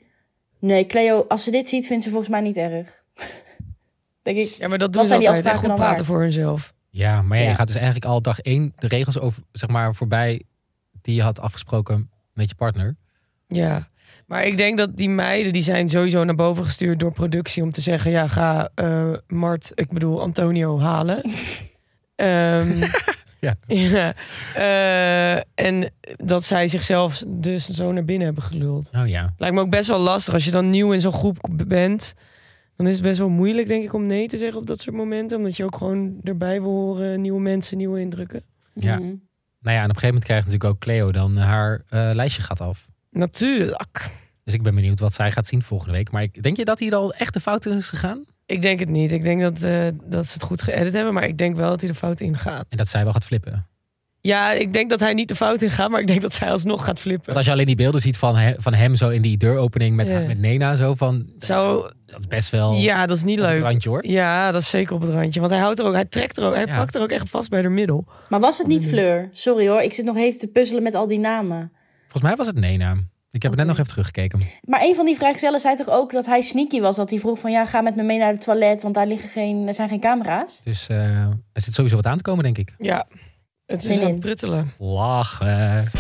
[0.58, 3.02] Nee, Cleo, als ze dit ziet, vindt ze volgens mij niet erg.
[4.22, 4.48] Denk ik.
[4.50, 5.44] Ja, maar dat doen ze altijd.
[5.44, 6.04] Echt goed praten waard?
[6.04, 6.74] voor hunzelf.
[6.96, 9.94] Ja, maar ja, je gaat dus eigenlijk al dag één de regels over, zeg maar,
[9.94, 10.42] voorbij
[11.00, 12.96] die je had afgesproken met je partner.
[13.46, 13.88] Ja.
[14.26, 17.70] Maar ik denk dat die meiden, die zijn sowieso naar boven gestuurd door productie om
[17.70, 21.22] te zeggen, ja, ga eh, Mart, ik bedoel Antonio halen.
[22.14, 22.84] Ehm,
[23.40, 23.54] Ja.
[23.66, 24.14] ja.
[24.54, 28.90] Eh, en dat zij zichzelf dus zo naar binnen hebben geluld.
[28.96, 29.34] Oh ja.
[29.36, 32.14] Lijkt me ook best wel lastig als je dan nieuw in zo'n groep bent.
[32.76, 34.96] Dan is het best wel moeilijk, denk ik, om nee te zeggen op dat soort
[34.96, 35.38] momenten.
[35.38, 38.42] Omdat je ook gewoon erbij wil horen, nieuwe mensen, nieuwe indrukken.
[38.74, 38.96] Ja.
[38.96, 39.14] Mhm.
[39.60, 42.42] Nou ja, en op een gegeven moment krijgt natuurlijk ook Cleo dan haar eh, lijstje
[42.42, 42.88] gaat af.
[43.10, 44.10] Natuurlijk.
[44.44, 46.10] Dus ik ben benieuwd wat zij gaat zien volgende week.
[46.10, 48.24] Maar ik, denk je dat hij al echt de fout in is gegaan?
[48.46, 49.12] Ik denk het niet.
[49.12, 51.14] Ik denk dat, eh, dat ze het goed geëdit hebben.
[51.14, 52.66] Maar ik denk wel dat hij de fout ingaat.
[52.68, 53.66] En dat zij wel gaat flippen?
[54.26, 56.50] Ja, ik denk dat hij niet de fout in gaat, maar ik denk dat zij
[56.50, 57.24] alsnog gaat flippen.
[57.24, 59.96] Want als je alleen die beelden ziet van, he- van hem zo in die deuropening
[59.96, 60.20] met, Ja.
[60.20, 61.26] met Nena, zo van.
[61.38, 63.62] Zo, Dat is best wel ja, dat is niet op het leuk.
[63.62, 64.06] randje hoor.
[64.06, 65.40] Ja, dat is zeker op het randje.
[65.40, 66.76] Want hij houdt er ook, hij trekt er ook, hij Ja.
[66.76, 68.04] pakt er ook echt vast bij de middel.
[68.28, 69.28] Maar was het niet Fleur?
[69.32, 71.72] Sorry hoor, ik zit nog even te puzzelen met al die namen.
[72.02, 72.96] Volgens mij was het Nena.
[73.30, 74.40] Ik heb het net nog even teruggekeken.
[74.62, 76.96] Maar een van die vrijgezellen zei toch ook dat hij sneaky was?
[76.96, 79.28] Dat hij vroeg van ja, ga met me mee naar het toilet, want daar liggen
[79.28, 80.60] geen, er zijn geen camera's.
[80.64, 81.20] Dus eh,
[81.52, 82.74] er zit sowieso wat aan te komen, denk ik.
[82.78, 83.06] Ja,
[83.66, 84.72] het is aan pruttelen.
[84.78, 85.90] Lachen.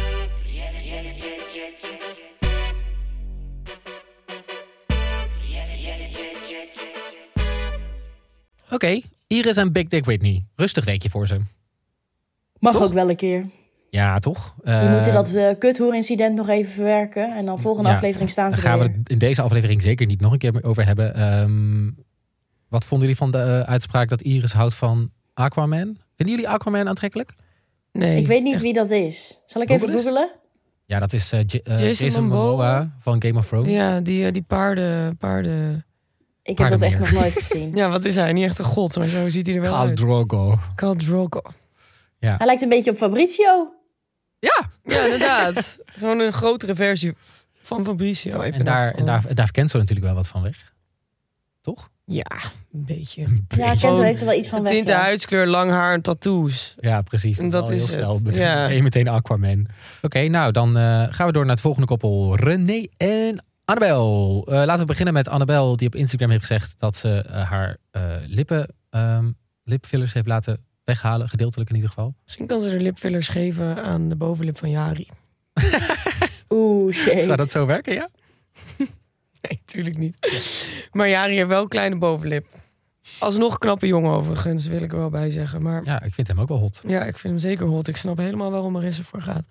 [8.70, 10.46] Oké, Iris en Big Dick Whitney.
[10.56, 11.40] Rustig weekje voor ze.
[12.58, 12.82] Mag Toch?
[12.82, 13.46] ook wel een keer.
[13.90, 14.54] Ja, toch?
[14.64, 17.36] Die Eh, moeten dat uh, kuthoer-incident nog even verwerken.
[17.36, 20.06] En dan volgende Ja, aflevering staan ze Daar gaan we het in deze aflevering zeker
[20.06, 21.14] niet nog een keer over hebben.
[21.14, 21.90] Ehm,
[22.68, 25.96] wat vonden jullie van de eh, uitspraak dat Iris houdt van Aquaman?
[26.16, 27.34] Vinden jullie Aquaman aantrekkelijk?
[27.98, 28.20] Nee.
[28.20, 29.38] Ik weet niet wie dat is.
[29.46, 30.30] Zal ik even googelen?
[30.86, 32.46] Ja, dat is eh, J- eh, Jason Jason, Momoa.
[32.46, 33.70] Momoa van Game of Thrones.
[33.70, 35.86] Ja, die, eh, die paarden, paarden...
[36.42, 37.70] Ik heb dat echt nog nooit gezien.
[37.80, 38.32] Ja, wat is hij?
[38.32, 39.96] Niet echt een god, maar zo ziet hij er wel Khal uit.
[39.96, 40.58] Drogo.
[40.74, 41.42] Khal Drogo.
[42.18, 43.72] Hij lijkt een beetje op Fabrizio.
[44.38, 45.78] Ja, Ja, inderdaad.
[45.84, 47.14] Gewoon een grotere versie
[47.60, 48.40] van Fabricio.
[48.40, 50.72] Even en daar, en daar, daar kent ze natuurlijk wel wat van weg.
[51.60, 51.90] Toch?
[52.06, 53.26] Ja, een beetje.
[53.48, 54.72] Ja, Gewoon heeft er wel iets van weg.
[54.72, 55.00] Tinte, ja.
[55.00, 56.74] huidskleur, lang haar en tattoos.
[56.80, 57.38] Ja, precies.
[57.38, 58.32] Dat, Dat is heel snel.
[58.32, 58.66] Ja.
[58.76, 59.66] je meteen Aquaman.
[60.02, 62.36] Oké, nou dan eh, gaan we door naar het volgende koppel.
[62.36, 64.42] René en Annabel.
[64.48, 67.76] Eh, laten we beginnen met Annabel, die op Instagram heeft gezegd dat ze eh, haar
[67.90, 69.30] eh, lippen, ehm,
[69.64, 71.28] lipfillers heeft laten weghalen.
[71.28, 72.14] Gedeeltelijk in ieder geval.
[72.24, 75.08] Misschien kan ze er lipfillers geven aan de bovenlip van Jari.
[76.48, 77.20] Oeh, shit.
[77.20, 78.08] Zou dat zo werken, ja?
[79.48, 80.16] Nee, natuurlijk niet.
[80.92, 82.46] Maar Jari heeft wel een kleine bovenlip.
[83.18, 85.62] Alsnog knappe jongen overigens, wil ik er wel bij zeggen.
[85.62, 86.80] Maar Ja, ik vind hem ook wel hot.
[86.86, 87.88] ja, ik vind hem zeker hot.
[87.88, 89.44] Ik snap helemaal waarom Marissa voor gaat.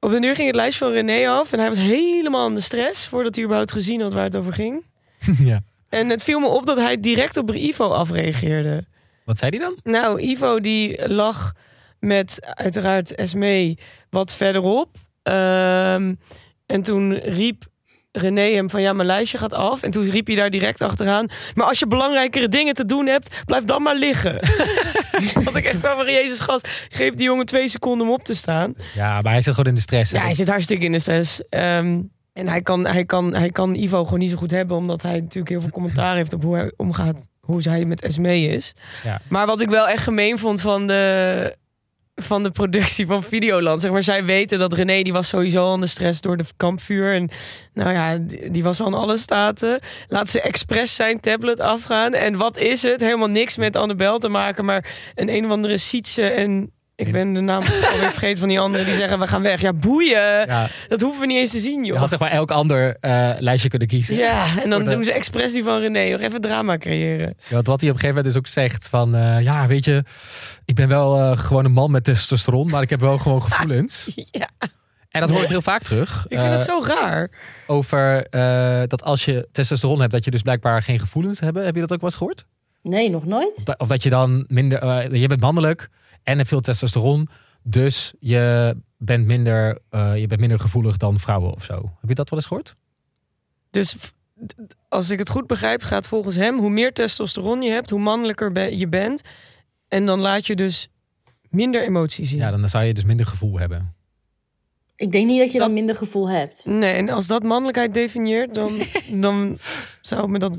[0.00, 1.52] Op de duur ging het lijstje van René af.
[1.52, 4.52] En hij was helemaal in de stress voordat hij überhaupt gezien had waar het over
[4.52, 4.84] ging.
[5.38, 5.62] ja.
[5.88, 8.84] En het viel me op dat hij direct op Ivo afreageerde.
[9.24, 9.92] Wat zei hij dan?
[9.92, 11.52] Nou, Ivo die lag
[11.98, 13.78] met uiteraard Esmee
[14.10, 14.96] wat verderop.
[15.22, 16.14] Ehm,
[16.66, 17.64] en toen riep
[18.12, 19.82] René hem van ja, mijn lijstje gaat af.
[19.82, 21.26] En toen riep hij daar direct achteraan.
[21.54, 24.32] Maar als je belangrijkere dingen te doen hebt, blijf dan maar liggen.
[25.44, 28.34] Want ik echt kwam van Jezus gast, geef die jongen twee seconden om op te
[28.34, 28.74] staan.
[28.94, 30.10] Ja, maar hij zit gewoon in de stress.
[30.12, 30.18] hè?
[30.18, 31.42] Ja, hij zit hartstikke in de stress.
[31.48, 32.00] Ehm,
[32.32, 35.14] en hij kan, hij, kan, hij kan Ivo gewoon niet zo goed hebben, omdat hij
[35.20, 38.72] natuurlijk heel veel commentaar heeft op hoe hij omgaat, hoe zij met Esmee is.
[39.04, 39.20] Ja.
[39.28, 41.56] Maar wat ik wel echt gemeen vond van de,
[42.14, 45.78] van de productie van Videoland, zeg maar, zij weten dat René die was sowieso al
[45.78, 47.30] de stress door de kampvuur en
[47.74, 49.80] nou ja, die, die was al in alle staten.
[50.08, 52.12] Laat ze expres zijn tablet afgaan.
[52.12, 53.00] En wat is het?
[53.00, 56.72] Helemaal niks met Annabel te maken, maar een een of andere Sietse en
[57.06, 57.62] ik ben de naam
[57.92, 59.60] alweer vergeten van die anderen die zeggen we gaan weg.
[59.60, 60.46] Ja, boeien.
[60.46, 61.98] Ja, Dat hoeven we niet eens te zien, je joh.
[62.00, 64.16] had zeg maar elk ander eh, lijstje kunnen kiezen.
[64.16, 66.10] Ja, en dan doen ze expres die van René.
[66.10, 67.34] Nog even drama creëren.
[67.48, 69.14] Ja, want wat hij op een gegeven moment dus ook zegt van...
[69.14, 70.04] eh, ja, weet je,
[70.64, 72.70] ik ben wel eh, gewoon een man met testosteron...
[72.70, 74.08] maar ik heb wel gewoon gevoelens.
[74.30, 74.48] Ja,
[75.10, 76.24] En dat hoor ik heel vaak terug.
[76.28, 77.30] ik vind het zo raar.
[77.66, 80.12] Over eh, dat als je testosteron hebt...
[80.12, 81.56] dat je dus blijkbaar geen gevoelens hebt.
[81.58, 82.44] Heb je dat ook wel eens gehoord?
[82.82, 83.54] Nee, nog nooit.
[83.56, 85.14] Of dat- Of dat je dan minder...
[85.16, 85.88] je bent mannelijk
[86.22, 87.28] en hebt veel testosteron...
[87.62, 91.74] dus je bent minder, eh, je bent minder gevoelig dan vrouwen of zo.
[92.00, 92.74] Heb je dat wel eens gehoord?
[93.70, 93.96] Dus
[94.88, 96.58] als ik het goed begrijp, gaat volgens hem...
[96.58, 99.22] hoe meer testosteron je hebt, hoe mannelijker je bent.
[99.88, 100.88] En dan laat je dus
[101.50, 102.38] minder emotie zien.
[102.38, 103.94] Ja, dan zou je dus minder gevoel hebben.
[104.96, 106.64] Ik denk niet dat je dan minder gevoel hebt.
[106.64, 108.72] Nee, en als dat mannelijkheid definieert, dan,
[109.26, 109.58] dan
[110.00, 110.58] zou me dat...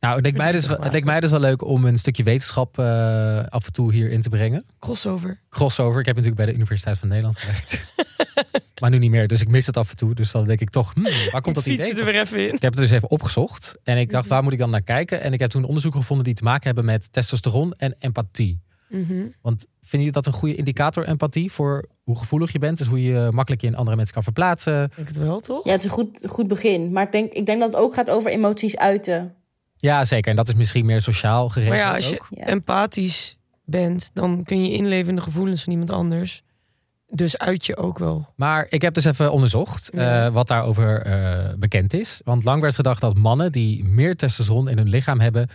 [0.00, 2.22] Nou, het leek, mij dus, wel- het leek mij dus wel leuk om een stukje
[2.22, 4.64] wetenschap eh, af en toe hierin te brengen.
[4.78, 5.40] Crossover.
[5.48, 6.00] Crossover.
[6.00, 7.80] Ik heb natuurlijk bij de Universiteit van Nederland gewerkt.
[8.80, 10.14] maar nu niet meer, dus ik mis het af en toe.
[10.14, 11.94] Dus dan denk ik toch, hmm, waar komt dat idee?
[11.94, 12.54] er weer even in.
[12.54, 13.74] Ik heb het dus even opgezocht.
[13.82, 14.32] En ik dacht, Mhm.
[14.34, 15.20] waar moet ik dan naar kijken?
[15.20, 18.60] En ik heb toen onderzoeken gevonden die te maken hebben met testosteron en empathie.
[18.88, 19.26] Mhm.
[19.42, 22.78] Want vind je dat een goede indicator, empathie, voor hoe gevoelig je bent?
[22.78, 24.82] Dus hoe je makkelijk je in andere mensen kan verplaatsen?
[24.84, 25.64] Ik denk het wel, toch?
[25.64, 26.92] Ja, het is een goed, goed begin.
[26.92, 29.34] Maar ik denk, ik denk dat het ook gaat over emoties uiten.
[29.80, 30.30] Ja, zeker.
[30.30, 32.26] En dat is misschien meer sociaal geregeld Maar ja, als je ook.
[32.30, 32.46] Ja.
[32.46, 36.42] empathisch bent, dan kun je inleven in de gevoelens van iemand anders.
[37.12, 38.28] Dus uit je ook wel.
[38.36, 42.20] Maar ik heb dus even onderzocht eh, wat daarover eh, bekend is.
[42.24, 45.48] Want lang werd gedacht dat mannen die meer testosteron in hun lichaam hebben,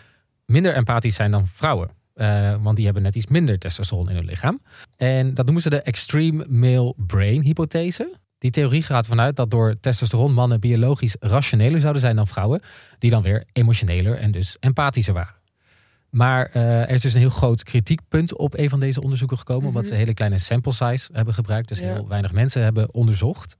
[0.45, 1.89] minder empathisch zijn dan vrouwen.
[2.13, 4.59] Eh, want die hebben net iets minder testosteron in hun lichaam.
[4.97, 8.13] En dat noemen ze de extreme male brain hypothese.
[8.37, 12.61] Die theorie gaat vanuit dat door testosteron mannen biologisch rationeler zouden zijn dan vrouwen,
[12.97, 15.33] die dan weer emotioneler en dus empathischer waren.
[16.09, 19.67] maar eh, er is dus een heel groot kritiekpunt op een van deze onderzoeken gekomen.
[19.67, 19.91] Omdat Mhm.
[19.91, 21.67] ze hele kleine sample size hebben gebruikt.
[21.67, 21.85] Dus Ja.
[21.93, 23.55] heel weinig mensen hebben onderzocht.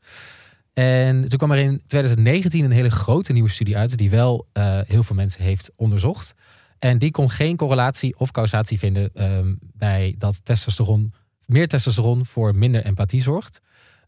[0.74, 3.98] En toen kwam er in 2019 een hele grote nieuwe studie uit.
[3.98, 6.34] Die wel eh, heel veel mensen heeft onderzocht.
[6.80, 11.14] En die kon geen correlatie of causatie vinden ehm, bij dat testosteron,
[11.46, 13.62] meer testosteron voor minder empathie zorgt.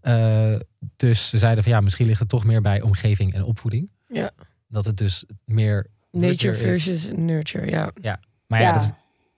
[0.07, 0.55] Eh,
[0.95, 3.89] dus ze zeiden van ja, misschien ligt het toch meer bij omgeving en opvoeding.
[4.07, 4.31] Ja.
[4.67, 6.59] Dat het dus meer Nature is.
[6.59, 8.19] versus nurture, ja.
[8.47, 8.73] Maar ja, Ja.
[8.73, 8.89] dat is,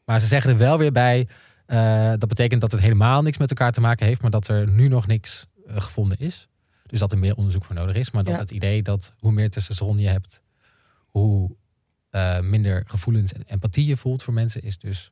[0.05, 1.27] maar ze zeggen er wel weer bij.
[1.65, 4.69] eh, dat betekent dat het helemaal niks met elkaar te maken heeft, maar dat er
[4.69, 6.47] nu nog niks eh, gevonden is.
[6.85, 8.11] Dus dat er meer onderzoek voor nodig is.
[8.11, 8.39] Maar dat Ja.
[8.39, 10.41] het idee dat hoe meer testosteron je hebt,
[11.05, 11.55] hoe
[12.09, 15.11] eh, minder gevoelens en empathie je voelt voor mensen, is dus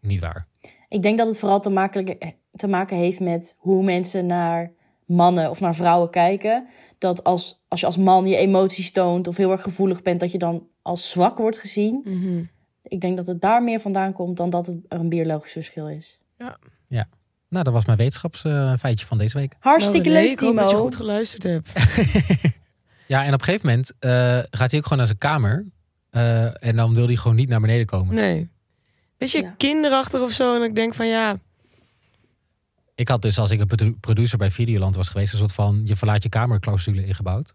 [0.00, 0.46] niet waar.
[0.88, 2.16] Ik denk dat het vooral te maken,
[2.56, 4.72] te maken heeft met hoe mensen naar
[5.06, 6.66] mannen of naar vrouwen kijken.
[6.98, 10.32] Dat als, als je als man je emoties toont of heel erg gevoelig bent, dat
[10.32, 12.00] je dan als zwak wordt gezien.
[12.04, 12.42] Mhm.
[12.82, 15.88] Ik denk dat het daar meer vandaan komt dan dat het er een biologisch verschil
[15.88, 16.20] is.
[17.48, 19.56] Nou, dat was mijn wetenschapsfeitje van deze week.
[19.58, 20.82] Hartstikke Nou, leuk, Ik hoop dat je Timo.
[20.82, 21.70] goed geluisterd hebt.
[23.06, 24.10] Ja, en op een gegeven moment eh,
[24.50, 25.66] gaat hij ook gewoon naar zijn kamer.
[26.10, 28.14] eh, en dan wil hij gewoon niet naar beneden komen.
[28.14, 28.50] Nee.
[29.16, 29.54] Weet je, Ja.
[29.56, 30.56] kinderachtig of zo.
[30.56, 31.38] En ik denk van ja,
[33.02, 35.80] Ik had dus als ik een produ- producer bij Videoland was geweest, een soort van
[35.84, 37.52] je verlaat je kamerclausule ingebouwd.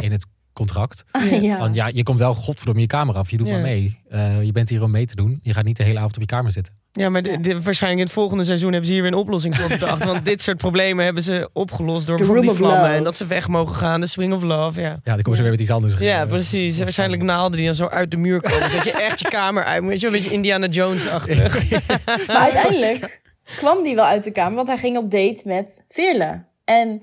[0.00, 1.04] In het contract.
[1.40, 1.58] ja.
[1.58, 3.30] Want ja, je komt wel godverdomme je kamer af.
[3.30, 3.52] Je doet Ja.
[3.52, 3.98] maar mee.
[4.08, 5.38] Eh, je bent hier om mee te doen.
[5.42, 6.74] Je gaat niet de hele avond op je kamer zitten.
[6.92, 9.68] Ja, maar de, waarschijnlijk in het volgende seizoen hebben ze hier weer een oplossing voor
[9.68, 10.04] bedacht.
[10.04, 12.88] Want dit soort problemen hebben ze opgelost door bijvoorbeeld die Room of vlammen.
[12.90, 12.98] Love.
[12.98, 14.80] En dat ze weg mogen gaan, de Swing of Love.
[14.80, 15.98] Ja, Ja, dan komen ze weer met iets anders.
[15.98, 16.78] ja precies.
[16.78, 18.70] Waarschijnlijk naalden die dan zo uit de muur komen.
[18.76, 19.90] dat je echt je kamer uit moet.
[19.90, 21.70] Weet je, wel, een beetje Indiana Jones-achtig.
[22.26, 26.42] Maar uiteindelijk kwam die wel uit de kamer, want hij ging op date met Veerle.
[26.64, 27.02] En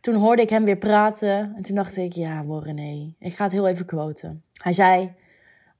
[0.00, 1.52] toen hoorde ik hem weer praten.
[1.56, 4.42] En toen dacht ik, ja, hoor René, ik ga het heel even quoten.
[4.52, 5.12] Hij zei,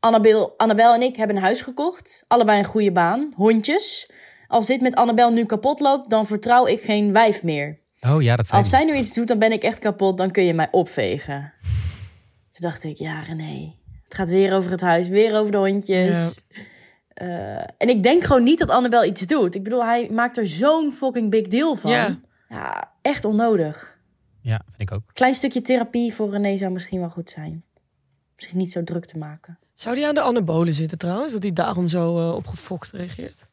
[0.01, 2.25] Annabel, Annabel en ik hebben een huis gekocht.
[2.27, 4.11] Allebei een goede baan, hondjes.
[4.47, 7.79] Als dit met Annabel nu kapot loopt, dan vertrouw ik geen wijf meer.
[8.01, 10.31] Oh ja, dat zijn Als zij nu iets doet, dan ben ik echt kapot, dan
[10.31, 11.53] kun je mij opvegen.
[12.53, 16.17] Toen dacht ik, ja René, het gaat weer over het huis, weer over de hondjes.
[16.17, 16.63] Ja.
[17.19, 19.55] Eh, en ik denk gewoon niet dat Annabel iets doet.
[19.55, 21.91] Ik bedoel, hij maakt er zo'n fucking big deal van.
[21.91, 22.19] Ja.
[22.49, 23.99] Ja, echt onnodig.
[24.41, 25.03] Ja, vind ik ook.
[25.13, 27.63] Klein stukje therapie voor René zou misschien wel goed zijn.
[28.37, 29.59] Misschien niet zo druk te maken.
[29.75, 31.33] Zou die aan de anabolen zitten trouwens?
[31.33, 33.47] Dat hij daarom zo eh, opgefokt reageert?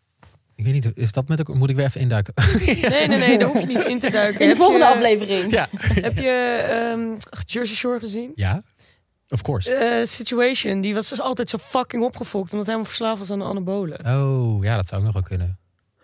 [0.56, 2.34] Ik weet niet, is dat met ook, moet ik weer even induiken?
[2.90, 4.40] Nee, nee, nee, daar hoef je niet in te duiken.
[4.42, 5.52] In de Heb volgende je- aflevering.
[5.52, 5.68] ja.
[6.08, 6.30] Heb je
[6.70, 8.32] ehm, Jersey Shore gezien?
[8.36, 8.62] Ja,
[9.30, 9.74] of course.
[9.76, 12.52] Eh, Situation, die was dus altijd zo fucking opgefokt.
[12.52, 14.06] Omdat hij helemaal verslaafd was aan de anabolen.
[14.06, 15.60] Oh, ja, dat zou ook nog wel kunnen.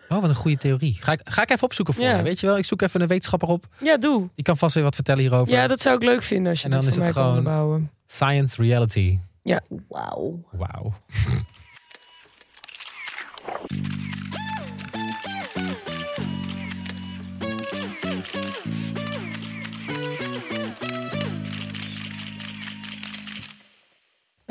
[0.08, 0.96] Oh, wat een goede theorie.
[1.00, 2.16] Ga ik, ga ik even opzoeken voor Ja.
[2.16, 2.22] je.
[2.22, 3.66] Weet je wel, ik zoek even een wetenschapper op.
[3.80, 4.28] Ja, doe.
[4.34, 5.52] Die kan vast weer wat vertellen hierover.
[5.52, 7.90] Ja, dat zou ik leuk vinden als je En dan is voor het gewoon- onderbouwen.
[8.06, 9.18] Science reality.
[9.88, 10.44] Wauw.
[10.50, 10.92] Wauw.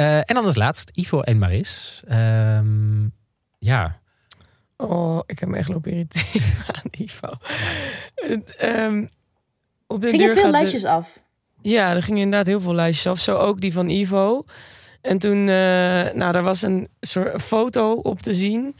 [0.01, 2.01] Eh, en dan als laatst Ivo en Maris.
[2.07, 3.03] Ehm,
[3.59, 3.99] ja,
[4.77, 7.27] Oh, ik heb me echt lopen irriteren aan Ivo.
[8.57, 9.05] Ehm,
[9.87, 11.23] op de Gingen veel de- lijstjes af.
[11.61, 13.19] Ja, er gingen inderdaad heel veel lijstjes af.
[13.19, 14.43] Zo ook die van Ivo.
[15.01, 18.75] En toen, eh, nou, daar was een soort foto op te zien.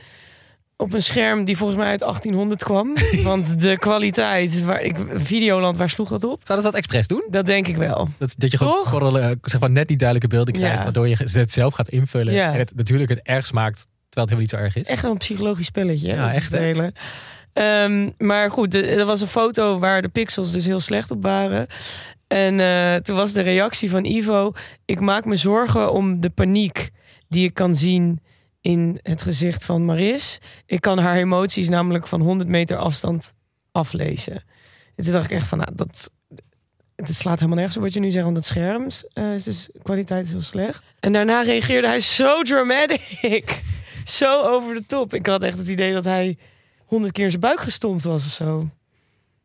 [0.82, 2.94] Op een scherm die volgens mij uit 1800 kwam.
[3.24, 6.39] Want de kwaliteit, waar ik, Videoland, waar sloeg dat op?
[6.44, 7.24] zouden ze dat expres doen?
[7.30, 8.08] Dat denk ik wel.
[8.17, 10.84] Dat, dat je gewoon korrelen, eh, zeg maar net die duidelijke beelden krijgt, Ja.
[10.84, 12.34] waardoor je het zelf gaat invullen.
[12.34, 12.54] Ja.
[12.54, 14.84] En het natuurlijk het ergst maakt, terwijl het helemaal niet zo erg is.
[14.84, 16.08] Echt een psychologisch spelletje.
[16.08, 16.94] Ja, dat echt, hele.
[17.54, 21.67] Ehm, maar goed, er was een foto waar de pixels dus heel slecht op waren.
[22.28, 24.52] En eh, toen was de reactie van Ivo:
[24.86, 26.89] Ik maak me zorgen om de paniek
[27.30, 28.20] die ik kan zien
[28.62, 30.38] in het gezicht van Maris.
[30.65, 33.34] Ik kan haar emoties namelijk van 100 meter afstand
[33.71, 34.34] aflezen.
[34.95, 36.12] En toen dacht ik echt van, nou, dat,
[36.95, 39.69] het slaat helemaal nergens op wat je nu zegt, want het scherm eh, is dus
[39.84, 40.84] kwaliteit is heel slecht.
[41.00, 43.62] En daarna reageerde hij zo dramatic,
[44.19, 45.13] zo over de top.
[45.13, 46.38] Ik had echt het idee dat hij
[46.86, 48.69] honderd keer in zijn buik gestompt was of zo.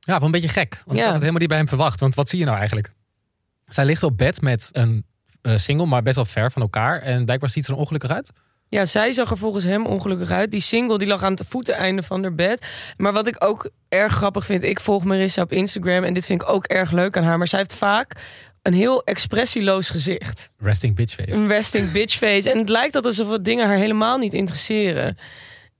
[0.01, 0.75] Ja, wel een beetje gek.
[0.85, 1.03] Want ik Ja.
[1.03, 2.01] had het helemaal niet bij hem verwacht.
[2.01, 2.93] Want wat zie je nou eigenlijk?
[3.67, 5.05] Zij ligt op bed met een
[5.43, 7.01] eh, single, maar best wel ver van elkaar.
[7.01, 8.31] En blijkbaar ziet ze er ongelukkig uit.
[8.69, 10.51] Ja, zij zag er volgens hem ongelukkig uit.
[10.51, 12.67] Die single die lag aan het voeteneinde van haar bed.
[12.97, 16.43] Maar wat ik ook erg grappig vind, ik volg Marissa op Instagram en dit vind
[16.43, 17.39] ik ook erg leuk aan haar.
[17.39, 18.13] Maar zij heeft vaak
[18.63, 20.51] een heel expressieloos gezicht.
[20.59, 21.33] Resting bitch face.
[21.33, 22.51] Een resting bitch face.
[22.51, 25.19] En het lijkt dat alsof wat dingen haar helemaal niet interesseren.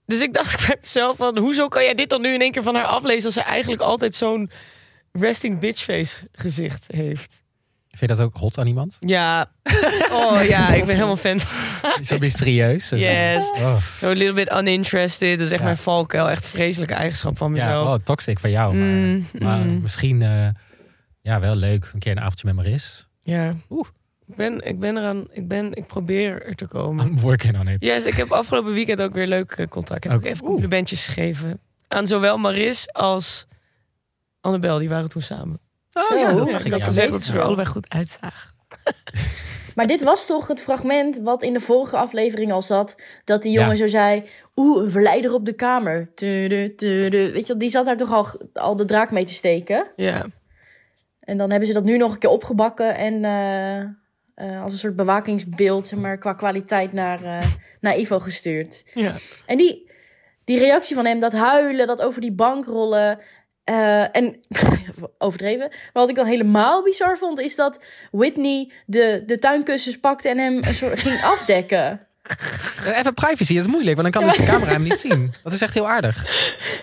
[0.05, 2.63] Dus ik dacht bij mezelf van, hoezo kan jij dit dan nu in één keer
[2.63, 4.51] van haar aflezen als zij eigenlijk altijd zo'n
[5.11, 7.45] resting bitch face gezicht heeft?
[7.97, 8.97] Vind je dat ook hot aan iemand?
[8.99, 9.51] Ja.
[10.11, 11.39] Oh ja, ik ben helemaal fan.
[12.03, 12.87] Zo mysterieus.
[12.87, 12.95] zo.
[12.95, 13.51] Yes.
[13.51, 15.37] Oh, So a little bit uninterested.
[15.37, 15.65] Dat is echt Ja.
[15.65, 16.29] mijn valkuil.
[16.29, 17.87] Echt vreselijke eigenschap van ja, mezelf.
[17.87, 18.75] oh, toxic van jou.
[18.75, 19.81] Maar, Mm, maar mm.
[19.81, 20.47] misschien eh,
[21.21, 21.89] ja, wel leuk.
[21.93, 23.07] Een keer een avondje met Maris.
[23.21, 23.55] Ja.
[23.69, 23.87] Oeh.
[24.27, 27.05] Ik ben, ik ben eraan, ik ben, ik probeer er te komen.
[27.07, 27.83] I'm working on it.
[27.83, 30.05] Yes, ik heb afgelopen weekend ook weer leuk eh, contact.
[30.05, 30.51] Ik heb Ook- ook even oeh.
[30.51, 31.59] complimentjes gegeven.
[31.87, 33.47] Aan zowel Maris als
[34.41, 34.77] Annabel.
[34.77, 35.59] Die waren toen samen.
[35.97, 36.71] Oh Zo, ja, dat zag ik.
[36.71, 36.85] dat ja.
[36.85, 37.45] gezegd dat ze er wel.
[37.45, 38.51] allebei goed uitzagen.
[39.75, 42.95] Maar dit was toch het fragment wat in de vorige aflevering al zat.
[43.23, 43.75] Dat die jongen Ja.
[43.75, 44.23] zo zei.
[44.55, 46.11] Oeh, een verleider op de kamer.
[46.15, 47.31] Tudu, tudu.
[47.31, 49.87] Weet je, wel, die zat daar toch al, al de draak mee te steken.
[49.95, 50.25] Ja.
[51.19, 52.95] En dan hebben ze dat nu nog een keer opgebakken.
[52.95, 57.47] En eh, eh, als een soort bewakingsbeeld, zeg maar, qua kwaliteit naar, eh,
[57.81, 58.83] naar Ivo gestuurd.
[58.93, 59.13] ja.
[59.45, 59.91] En die,
[60.43, 63.19] die reactie van hem, dat huilen, dat over die bank rollen.
[63.67, 64.35] Eh, en
[65.17, 65.67] overdreven.
[65.69, 70.37] Maar wat ik dan helemaal bizar vond, is dat Whitney de, de tuinkussens pakte en
[70.37, 71.99] hem een soort ging afdekken.
[72.85, 75.33] Even privacy, dat is moeilijk, want dan kan dus de camera hem niet zien.
[75.43, 76.25] Dat is echt heel aardig.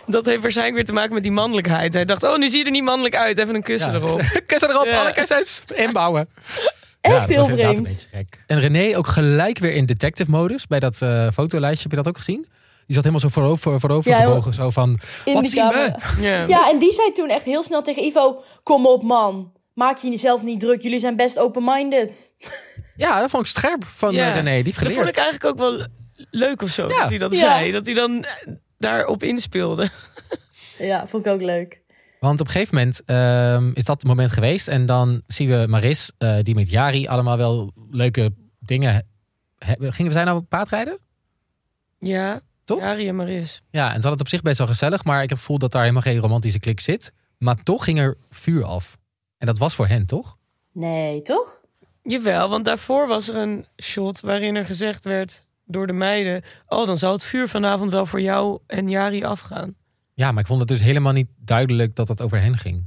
[0.07, 1.93] Dat heeft waarschijnlijk weer te maken met die mannelijkheid.
[1.95, 3.39] Hij dacht, oh, nu zie je er niet mannelijk uit.
[3.39, 3.99] Even een kussen Ja.
[3.99, 4.21] erop.
[4.47, 5.01] Kussen erop, Ja.
[5.01, 6.29] alle kussens inbouwen.
[7.01, 7.77] Echt ja, heel vreemd.
[7.77, 8.39] een beetje gek.
[8.47, 11.83] En René ook gelijk weer in detective modus bij dat eh, fotolijstje.
[11.83, 12.47] Heb je dat ook gezien?
[12.87, 14.55] Die zat helemaal zo voorover, voorover Ja, gebogen.
[14.55, 15.73] Zo van, In wat zien we?
[15.73, 15.97] camera.
[16.21, 16.47] Ja.
[16.47, 19.53] Ja, en die zei toen echt heel snel tegen Ivo: Kom op, man.
[19.75, 20.83] Maak je jezelf niet druk.
[20.83, 22.33] Jullie zijn best open-minded.
[22.97, 24.29] Ja, dat vond ik scherp van Ja.
[24.29, 24.45] eh, René.
[24.63, 25.17] Die heeft Dat vond ik geleerd.
[25.17, 25.87] eigenlijk ook wel
[26.31, 26.89] leuk of zo.
[26.89, 26.99] Ja.
[27.01, 27.41] Dat hij dat Ja.
[27.41, 27.71] zei.
[27.73, 29.91] Dat hij dan eh, daarop inspeelde.
[30.79, 31.81] Ja, vond ik ook leuk.
[32.21, 34.69] Want op een gegeven moment ehm, is dat het moment geweest.
[34.69, 39.07] En dan zien we Maris, eh, die met Jari allemaal wel leuke dingen
[39.59, 39.93] hebben.
[39.93, 40.99] Gingen we zijn nou paardrijden?
[41.99, 42.41] Ja.
[42.65, 42.81] Toch?
[42.81, 43.63] Jari en Maris.
[43.71, 45.05] Ja, en ze hadden het op zich best wel gezellig.
[45.05, 47.13] Maar ik heb het gevoel dat daar helemaal geen romantische klik zit.
[47.39, 48.99] Maar toch ging er vuur af.
[49.39, 50.39] En dat was voor hen, toch?
[50.73, 51.61] Nee, toch?
[52.03, 56.43] Jawel, want daarvoor was er een shot waarin er gezegd werd door de meiden...
[56.67, 59.75] oh, dan zal het vuur vanavond wel voor jou en Jari afgaan.
[60.15, 62.87] Ja, maar ik vond het dus helemaal niet duidelijk dat het over hen ging.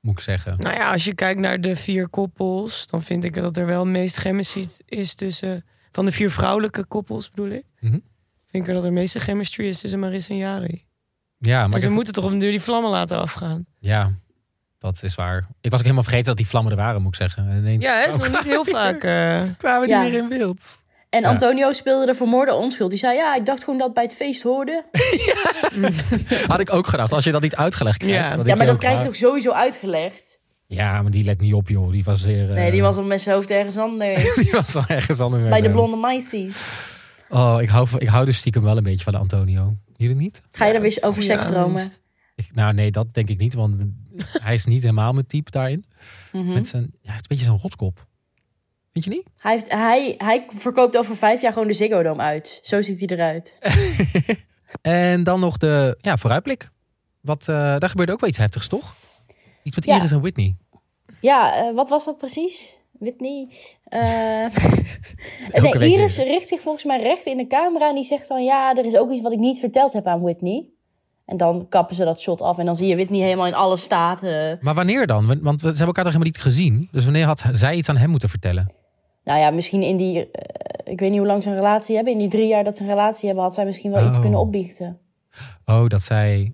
[0.00, 0.58] Moet ik zeggen.
[0.58, 2.86] Nou ja, als je kijkt naar de vier koppels...
[2.86, 5.64] dan vind ik dat er wel het meest chemistry is tussen...
[5.92, 7.64] van de vier vrouwelijke koppels bedoel ik.
[7.80, 7.98] Mhm.
[8.56, 10.84] Ik er dat er meeste chemistry is tussen Maris en Jari.
[11.38, 13.66] Ja, maar ze heb- moeten toch op een duur die vlammen laten afgaan.
[13.78, 14.12] ja,
[14.78, 15.36] dat is waar.
[15.60, 17.48] Ik was ook helemaal vergeten dat die vlammen er waren, moet ik zeggen.
[17.48, 19.02] En ineens Ja, hè, is niet heel vaak...
[19.04, 20.02] eh, kwamen die Ja.
[20.02, 20.84] weer in beeld.
[21.10, 21.28] En Ja.
[21.28, 22.90] Antonio speelde de vermoorde onschuld.
[22.90, 24.84] Die zei: Ja, ik dacht gewoon dat bij het feest hoorde.
[26.46, 28.28] Had ik ook gedacht, als je dat niet uitgelegd krijgt.
[28.36, 28.42] Ja.
[28.42, 30.38] denk maar dat krijg je ook sowieso uitgelegd.
[30.66, 31.90] Ja, maar die let niet op, joh.
[31.92, 32.46] Die was weer...
[32.46, 34.34] Nee, eh, die was al met zijn hoofd ergens anders.
[34.42, 35.48] die was al ergens anders.
[35.48, 36.52] bij de blonde meisjes.
[37.28, 39.76] Oh, ik hou, ik hou dus stiekem wel een beetje van Antonio.
[39.96, 40.42] Jullie niet?
[40.50, 41.90] Ga je ja, er weer over seks dromen?
[42.34, 43.54] Ik, nou, nee, dat denk ik niet.
[43.54, 43.84] Want
[44.16, 45.86] hij is niet helemaal mijn type daarin.
[46.32, 46.52] Mhm.
[46.52, 48.06] Met zijn, ja, hij heeft een beetje zo'n rotkop.
[48.92, 49.30] Vind je niet?
[49.38, 52.58] Hij, heeft, hij, hij verkoopt over vijf jaar gewoon de Ziggo Dome uit.
[52.62, 53.54] Zo ziet hij eruit.
[54.82, 56.70] En dan nog de ja, vooruitblik.
[57.20, 58.96] Wat, eh, daar gebeurde ook wel iets heftigs, toch?
[59.62, 59.96] Iets met Ja.
[59.96, 60.56] Iris en Whitney.
[61.20, 62.78] Ja, eh, wat was dat precies?
[62.98, 63.48] Whitney.
[63.84, 64.44] Eh
[65.52, 68.44] Elke nee, Iris richt zich volgens mij recht in de camera en die zegt dan:
[68.44, 70.64] Ja, er is ook iets wat ik niet verteld heb aan Whitney.
[71.26, 73.76] En dan kappen ze dat shot af en dan zie je Whitney helemaal in alle
[73.76, 74.58] staten.
[74.60, 75.26] Maar wanneer dan?
[75.26, 76.88] Want- we- ze hebben elkaar toch helemaal niet gezien?
[76.92, 78.72] Dus wanneer had zij iets aan hem moeten vertellen?
[79.24, 80.30] Nou ja, misschien in die.
[80.30, 82.12] eh, ik weet niet hoe lang ze een relatie hebben.
[82.12, 84.22] In die drie jaar dat ze een relatie hebben, had zij misschien wel iets Oh.
[84.22, 84.98] kunnen opbiechten.
[85.64, 86.52] Oh, dat zij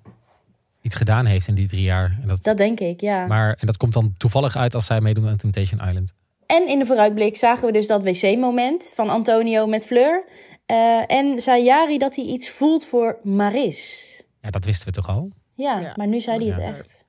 [0.83, 2.19] iets gedaan heeft in die drie jaar.
[2.23, 3.27] En dat, Dat denk ik, ja.
[3.27, 6.13] maar, en dat komt dan toevallig uit als zij meedoen aan Temptation Island.
[6.47, 10.25] En in de vooruitblik zagen we dus dat wc-moment van Antonio met Fleur.
[10.67, 14.07] Eh, en zei Jari dat hij iets voelt voor Maris.
[14.41, 15.31] Ja, dat wisten we toch al?
[15.55, 15.93] Ja, Ja.
[15.97, 16.69] maar nu zei hij het Ja.
[16.69, 17.01] echt.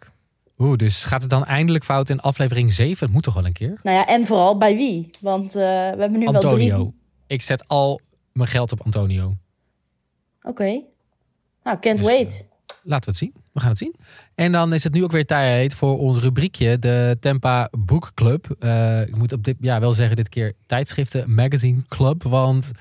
[0.57, 2.99] Oeh, dus gaat het dan eindelijk fout in aflevering 7?
[2.99, 3.79] Dat moet toch wel een keer?
[3.83, 5.09] Nou ja, en vooral bij wie?
[5.21, 5.67] Want eh, we
[5.99, 6.93] hebben nu wel Antonio.
[7.27, 7.99] Ik zet al
[8.33, 9.33] mijn geld op Antonio.
[10.41, 10.81] Oké.
[11.63, 12.47] Nou, can't Dus, wait.
[12.85, 13.33] Laten we het zien.
[13.53, 13.95] We gaan het zien.
[14.35, 18.55] En dan is het nu ook weer tijd voor ons rubriekje, de Tempa Book Club.
[18.59, 22.23] Eh, ik moet op dit, ja, wel zeggen, dit keer tijdschriften Magazine Club.
[22.23, 22.71] Want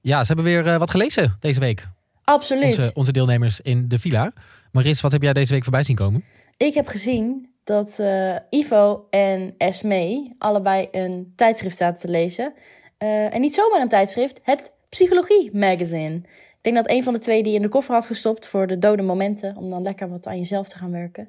[0.00, 1.88] ja, ze hebben weer eh, wat gelezen deze week.
[2.24, 2.64] Absoluut.
[2.64, 4.32] Onze, onze deelnemers in de villa.
[4.72, 6.24] Maris, wat heb jij deze week voorbij zien komen?
[6.56, 12.52] Ik heb gezien dat eh, Ivo en Esme allebei een tijdschrift zaten te lezen.
[12.98, 16.22] En niet zomaar een tijdschrift, het Psychologie Magazine.
[16.60, 18.78] Ik denk dat een van de twee die in de koffer had gestopt voor de
[18.78, 19.56] dode momenten.
[19.56, 21.28] Om dan lekker wat aan jezelf te gaan werken.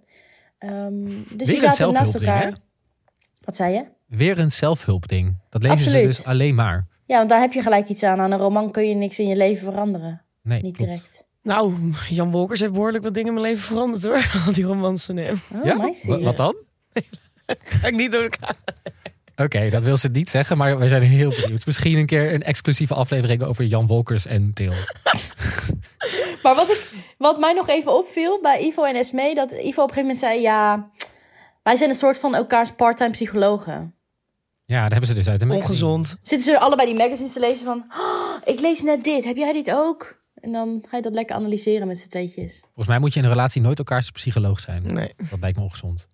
[0.58, 2.42] Ehm, dus Weer die zaten naast elkaar.
[2.44, 2.50] hè?
[3.44, 3.84] Wat zei je?
[4.08, 5.38] Weer een zelfhulpding.
[5.50, 6.02] Dat lezen Absoluut.
[6.02, 6.88] ze dus alleen maar.
[7.06, 8.20] Ja, want daar heb je gelijk iets aan.
[8.20, 10.22] Aan een roman kun je niks in je leven veranderen.
[10.42, 10.92] Nee, Niet klopt.
[10.92, 11.24] direct.
[11.44, 11.74] Nou,
[12.10, 14.30] Jan Wolkers heeft behoorlijk wat dingen in mijn leven veranderd hoor.
[14.46, 15.36] Al die romans van hem.
[15.56, 16.20] Oh, Ja?
[16.22, 16.56] Wat dan?
[17.60, 18.56] Ga ik niet door elkaar.
[19.44, 21.66] Oké, dat wil ze niet zeggen, maar we zijn heel benieuwd.
[21.66, 24.74] Misschien een keer een exclusieve aflevering over Jan Wolkers en Til.
[26.44, 29.68] Maar wat, ik, wat mij nog even opviel bij Ivo en Esme, dat Ivo op
[29.68, 30.90] een gegeven moment zei: Ja,
[31.64, 33.94] wij zijn een soort van elkaars part-time psychologen.
[34.66, 35.40] Ja, daar hebben ze dus uit.
[35.40, 35.70] de magazine.
[35.88, 36.18] Ongezond.
[36.22, 39.54] Zitten ze allebei die magazines te lezen van: "Oh, Ik lees net dit, heb jij
[39.54, 40.22] dit ook?
[40.36, 42.60] En dan ga je dat lekker analyseren met z'n tweetjes.
[42.62, 44.84] Volgens mij moet je in een relatie nooit elkaars psycholoog zijn.
[44.94, 45.14] Nee.
[45.30, 46.08] Dat lijkt me ongezond.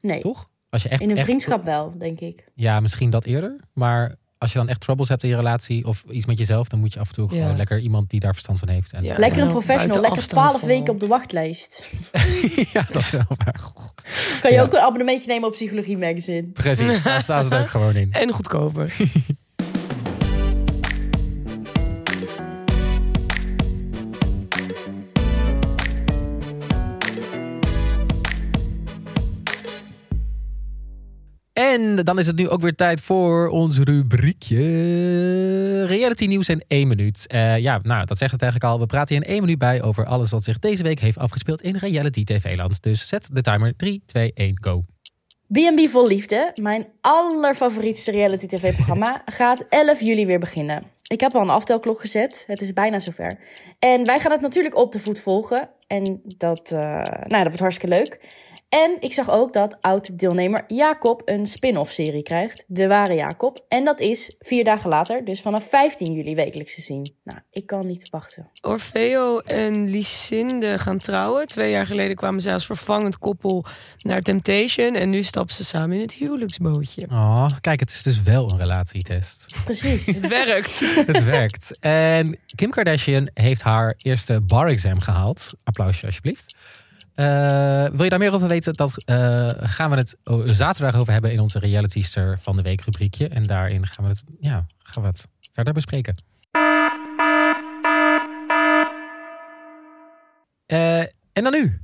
[0.00, 0.48] Nee, Toch?
[0.72, 2.44] Als je echt, in een echt- vriendschap wel, denk ik.
[2.54, 3.56] Ja, misschien dat eerder.
[3.72, 6.78] Maar als je dan echt troubles hebt in je relatie of iets met jezelf, dan
[6.80, 7.40] moet je af en toe Ja.
[7.42, 8.92] gewoon lekker iemand die daar verstand van heeft.
[8.92, 9.18] En, Ja.
[9.18, 10.78] Lekker een professional, lekker afstand 12 vooral.
[10.78, 11.90] weken op de wachtlijst.
[12.72, 13.56] ja, dat is wel waar.
[13.60, 13.88] Goh.
[14.40, 14.62] Kan je Ja.
[14.62, 16.42] ook een abonnementje nemen op Psychologie Magazine?
[16.42, 18.12] Precies, daar staat het ook gewoon in.
[18.12, 18.96] En goedkoper.
[31.72, 36.88] En dan is het nu ook weer tijd voor ons rubriekje reality nieuws in één
[36.88, 37.26] minuut.
[37.26, 38.80] Eh, ja, nou, dat zegt het eigenlijk al.
[38.80, 41.62] We praten hier in één minuut bij over alles wat zich deze week heeft afgespeeld
[41.62, 42.82] in reality TV-land.
[42.82, 44.84] Dus zet de timer 3, 2, 1, go.
[45.52, 50.82] B&B Vol Liefde, mijn allerfavorietste reality tv-programma, gaat 11 juli weer beginnen.
[51.06, 53.38] Ik heb al een aftelklok gezet, het is bijna zover.
[53.78, 55.68] En wij gaan het natuurlijk op de voet volgen.
[55.86, 58.20] En dat, eh, nou, dat wordt hartstikke leuk.
[58.72, 63.64] En ik zag ook dat oud-deelnemer Jacob een spin-off serie krijgt, De Ware Jacob.
[63.68, 67.14] En dat is vier dagen later, dus vanaf 15 juli wekelijks te zien.
[67.24, 68.50] Nou, ik kan niet wachten.
[68.62, 71.46] Orfeo en Lucinde gaan trouwen.
[71.46, 73.64] Twee jaar geleden kwamen zij als vervangend koppel
[73.98, 74.94] naar Temptation.
[74.94, 77.06] En nu stappen ze samen in het huwelijksbootje.
[77.10, 79.46] Oh, kijk, het is dus wel een relatietest.
[79.64, 80.06] Precies.
[80.16, 80.80] Het werkt.
[81.12, 81.76] het werkt.
[81.80, 85.50] En Kim Kardashian heeft haar eerste bar-exam gehaald.
[85.64, 86.54] Applausje alsjeblieft.
[87.14, 88.74] Eh, wil je daar meer over weten?
[88.74, 92.80] Dat eh, gaan we het oh, zaterdag over hebben in onze realityster van de week
[92.80, 93.28] rubriekje.
[93.28, 96.16] En daarin gaan we het, ja, gaan we het verder bespreken.
[100.66, 101.00] Eh,
[101.32, 101.80] en dan nu.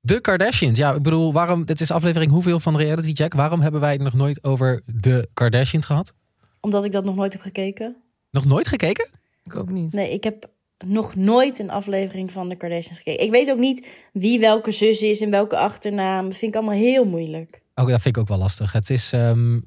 [0.00, 0.78] De Kardashians.
[0.78, 1.64] Ja, ik bedoel, waarom?
[1.64, 3.34] Dit is aflevering hoeveel van Reality Check?
[3.34, 6.12] Waarom hebben wij het nog nooit over de Kardashians gehad?
[6.60, 7.96] Omdat ik dat nog nooit heb gekeken.
[8.30, 9.08] Nog nooit gekeken?
[9.44, 9.92] Ik ook niet.
[9.92, 10.48] Nee, ik heb
[10.86, 13.24] nog nooit een aflevering van de Kardashians gekeken.
[13.24, 16.24] Ik weet ook niet wie welke zus is en welke achternaam.
[16.28, 17.62] Dat vind ik allemaal heel moeilijk.
[17.74, 18.72] Oh, dat vind ik ook wel lastig.
[18.72, 19.12] Het is.
[19.12, 19.60] ehm,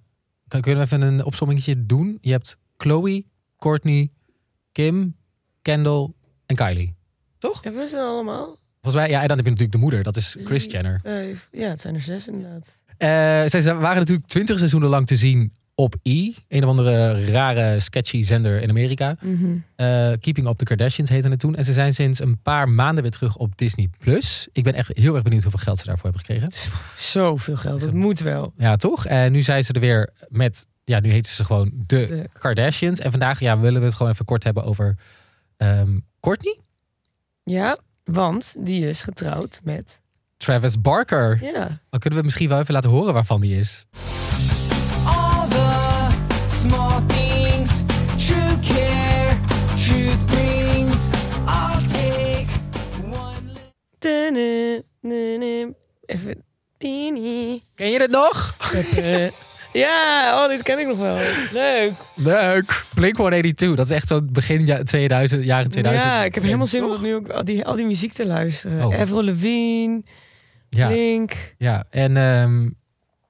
[0.48, 2.18] kan, kunnen we even een opsommingetje doen?
[2.22, 3.26] Je hebt Chloe,
[3.58, 4.10] Courtney,
[4.72, 5.16] Kim,
[5.62, 6.10] Kendall
[6.46, 6.96] en Kylie.
[7.62, 8.58] Hebben we ze allemaal?
[8.82, 10.04] Volgens mij, ja, en dan heb je natuurlijk de moeder.
[10.04, 11.00] Dat is Kris Jenner.
[11.04, 12.78] Eh, ja, het zijn er zes inderdaad.
[12.98, 13.08] Eh,
[13.50, 16.32] zij zij waren natuurlijk twintig seizoenen lang te zien op E.
[16.48, 19.16] Een of andere rare sketchy zender in Amerika.
[19.76, 21.56] Eh, Keeping Up the Kardashians heette het toen.
[21.56, 23.90] En ze zijn sinds een paar maanden weer terug op Disney+.
[24.00, 24.48] Plus.
[24.52, 26.52] Ik ben echt heel erg benieuwd hoeveel geld ze daarvoor hebben gekregen.
[26.96, 28.54] Zoveel geld, dat moet wel.
[28.58, 29.06] Ja, toch?
[29.06, 30.68] En nu zijn ze er weer met...
[30.84, 33.00] Ja, nu heten ze gewoon de, De- Kardashians.
[33.00, 34.98] En vandaag ja, willen we het gewoon even kort hebben over
[35.58, 36.58] ehm Courtney.
[37.44, 40.00] Ja, want die is getrouwd met...
[40.38, 41.40] Travis Barker.
[41.44, 43.86] Ja, Dan kunnen we misschien wel even laten horen waarvan die is.
[56.18, 56.44] Even.
[56.78, 57.62] Tini.
[57.76, 58.56] Ken je dit nog?
[59.74, 61.18] Ja, oh, dit ken ik nog wel.
[61.54, 61.92] Leuk.
[62.16, 62.86] Leuk.
[62.96, 63.74] Blink-182.
[63.76, 66.12] Dat is echt zo begin ja, 2000, jaren 2000.
[66.12, 68.86] Ja, ik heb helemaal zin om nu ook al die, al die muziek te luisteren.
[68.86, 69.00] Oh.
[69.00, 70.04] Avril Lavigne,
[70.70, 71.56] Ja, Blink.
[71.58, 71.84] ja.
[71.90, 72.62] en ehm,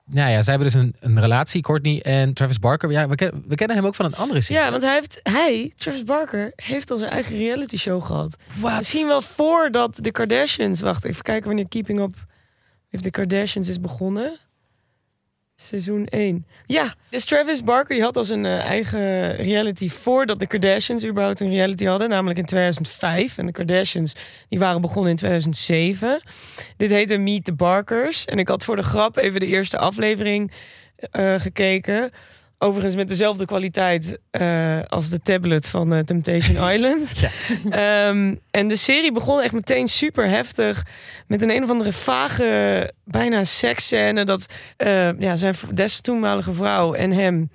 [0.05, 2.91] nou ja, zij hebben dus een, een relatie, Courtney en Travis Barker.
[2.91, 4.61] Ja, we, ken- we kennen hem ook van een andere serie.
[4.61, 8.35] Ja, want hij, heeft, hij, Travis Barker, heeft al zijn eigen reality show gehad.
[8.59, 8.77] Wat?
[8.77, 10.79] Misschien wel voordat de Kardashians...
[10.79, 12.15] Wacht, even kijken wanneer Keeping Up
[13.01, 14.39] with the Kardashians is begonnen.
[15.59, 16.45] Seizoen 1.
[16.65, 21.39] Ja, dus Travis Barker die had al zijn eh, eigen reality voordat de Kardashians überhaupt
[21.39, 22.09] een reality hadden.
[22.09, 23.37] Namelijk in 2005.
[23.37, 24.15] En de Kardashians
[24.49, 26.21] die waren begonnen in 2007.
[26.77, 28.25] Dit heette Meet the Barkers.
[28.25, 30.51] En ik had voor de grap even de eerste aflevering
[31.11, 32.11] eh, gekeken.
[32.59, 37.11] Overigens met dezelfde kwaliteit eh, als de tablet van eh, Temptation Island.
[37.19, 37.29] Ja.
[37.69, 40.85] Ehm, en de serie begon echt meteen super heftig.
[41.27, 44.23] Met een een of andere vage, bijna seksscène.
[44.23, 44.45] Dat
[44.77, 47.49] eh, ja, zijn des toenmalige vrouw en hem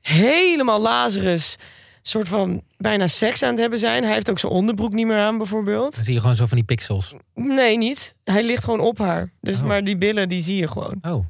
[0.00, 1.56] helemaal Lazarus...
[2.02, 4.04] soort van bijna seks aan het hebben zijn.
[4.04, 5.94] Hij heeft ook zijn onderbroek niet meer aan bijvoorbeeld.
[5.94, 7.14] Dan zie je gewoon zo van die pixels.
[7.34, 8.16] Nee, niet.
[8.24, 9.30] Hij ligt gewoon op haar.
[9.40, 9.66] Dus Oh.
[9.66, 10.98] maar die billen, die zie je gewoon.
[11.02, 11.24] Oh,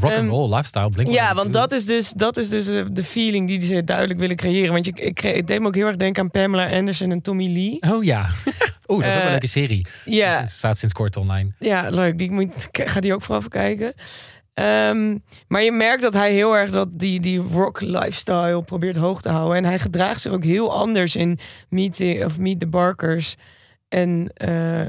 [0.00, 3.04] rock and roll, lifestyle, blink Ja, want dat is dus, dat is dus eh, de
[3.04, 4.72] feeling die ze duidelijk willen creëren.
[4.72, 7.52] Want je, ik, het deed me ook heel erg denken aan Pamela Anderson en Tommy
[7.52, 7.94] Lee.
[7.94, 8.26] Oh ja.
[8.88, 9.86] Oeh, dat is ook een Eh, leuke serie.
[10.04, 11.52] Ja, Het staat sinds kort online.
[11.58, 12.18] ja leuk.
[12.18, 13.94] Die moet, ik ga die ook vooral even kijken.
[14.54, 15.18] Ehm,
[15.48, 19.28] maar je merkt dat hij heel erg dat die, die rock lifestyle probeert hoog te
[19.28, 19.56] houden.
[19.56, 21.38] En hij gedraagt zich ook heel anders in
[21.68, 23.34] Meet the, of Meet the Barkers
[23.88, 24.88] en eh,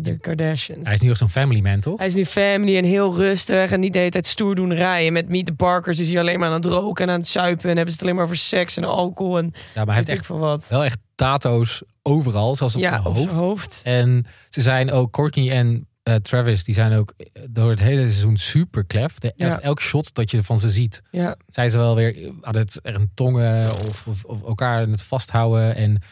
[0.00, 0.84] de Kardashians.
[0.84, 1.98] Hij is nu ook zo'n family man, toch?
[1.98, 5.12] Hij is nu family en heel rustig en niet de hele tijd stoer doen rijden.
[5.12, 7.62] Met Meet the Barkers is hij alleen maar aan het roken en aan het zuipen.
[7.70, 10.08] En hebben ze het alleen maar over seks en alcohol en Ja, maar hij heeft
[10.08, 10.68] echt wat.
[10.68, 13.28] wel echt tato's overal, zelfs op ja, zijn op hoofd.
[13.28, 13.80] zijn hoofd.
[13.84, 17.14] En ze zijn ook, Courtney en eh, Travis, die zijn ook
[17.50, 19.18] door het hele seizoen super klef.
[19.18, 19.60] De, Ja.
[19.60, 22.94] elk shot dat je van ze ziet, Ja, zijn ze wel weer aan het er
[22.94, 25.74] een tongen of, of, of elkaar aan het vasthouden.
[25.76, 26.02] En op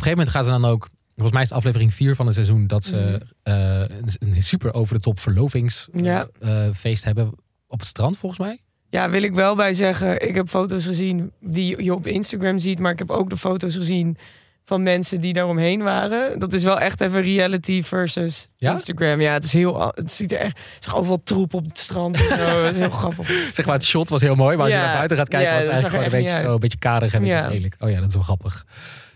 [0.00, 2.66] gegeven moment gaan ze dan ook, volgens mij is het aflevering 4 van het seizoen,
[2.66, 3.18] dat ze Mhm.
[3.42, 3.80] eh,
[4.18, 7.06] een, super over de top verlovingsfeest Ja.
[7.06, 7.30] hebben
[7.66, 8.58] op het strand, volgens mij.
[8.88, 10.28] Ja, wil ik wel bij zeggen.
[10.28, 12.78] Ik heb foto's gezien die je op Instagram ziet.
[12.78, 14.16] Maar ik heb ook de foto's gezien
[14.64, 16.38] van mensen die daaromheen waren.
[16.38, 18.72] Dat is wel echt even reality versus Ja?
[18.72, 19.20] Instagram.
[19.20, 19.92] Ja, het is heel...
[19.94, 20.58] Het ziet er echt...
[20.74, 22.16] Het is overal troep op het strand.
[22.16, 22.24] zo.
[22.64, 23.28] Het is heel grappig.
[23.52, 24.86] Zeg maar, het shot was heel mooi, maar als je Ja.
[24.86, 27.12] naar buiten gaat kijken, Ja, was het eigenlijk gewoon een beetje zo, een beetje karig
[27.12, 27.48] en een beetje Ja.
[27.48, 27.76] lelijk.
[27.78, 28.66] Oh ja, dat is wel grappig.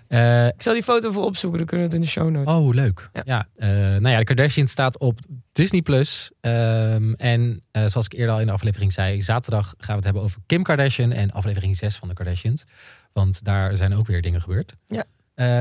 [0.08, 1.58] Eh, Ik zal die foto voor opzoeken.
[1.58, 2.54] Dan kunnen we het in de show notes.
[2.54, 3.10] Oh, leuk.
[3.12, 3.22] Ja.
[3.24, 3.46] Ja.
[3.56, 3.68] eh,
[4.00, 5.18] nou ja, de Kardashians staat op
[5.52, 6.30] Disney Plus.
[6.40, 10.04] Ehm, en eh, zoals ik eerder al in de aflevering zei, zaterdag gaan we het
[10.04, 12.64] hebben over Kim Kardashian en aflevering 6 van de Kardashians.
[13.12, 14.74] Want daar zijn ook weer dingen gebeurd.
[14.88, 15.04] Ja.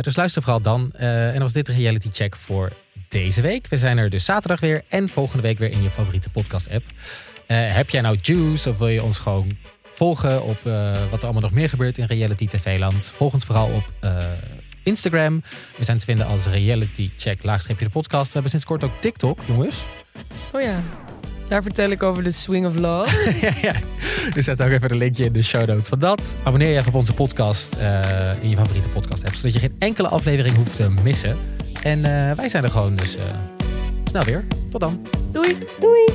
[0.02, 0.92] Dus luister vooral dan.
[0.94, 2.72] En dan was dit de reality check voor
[3.08, 3.68] deze week.
[3.68, 6.84] We zijn er dus zaterdag weer en volgende week weer in je favoriete podcast app.
[7.48, 9.58] Heb jij nou Juice of wil je ons gewoon
[9.96, 13.14] volgen op eh, wat er allemaal nog meer gebeurt in reality tv-land?
[13.18, 14.12] Volg ons vooral op eh,
[14.84, 15.44] Instagram.
[15.78, 18.26] We zijn te vinden als reality check laagstreepje de podcast.
[18.26, 19.84] We hebben sinds kort ook TikTok, jongens.
[20.52, 20.84] Oh ja.
[21.48, 23.32] Daar vertel ik over de Swing of Love.
[23.46, 23.74] ja, ja.
[24.34, 26.36] Dus zet ook even een linkje in de show notes van dat.
[26.44, 28.00] Abonneer je even op onze podcast eh,
[28.42, 29.36] in je favoriete podcast app.
[29.36, 31.38] Zodat je geen enkele aflevering hoeft te missen.
[31.84, 32.02] En
[32.36, 33.18] wij zijn er gewoon dus
[34.06, 34.44] snel weer.
[34.70, 35.08] Tot dan.
[35.32, 35.58] Doei!
[35.80, 36.06] Doei!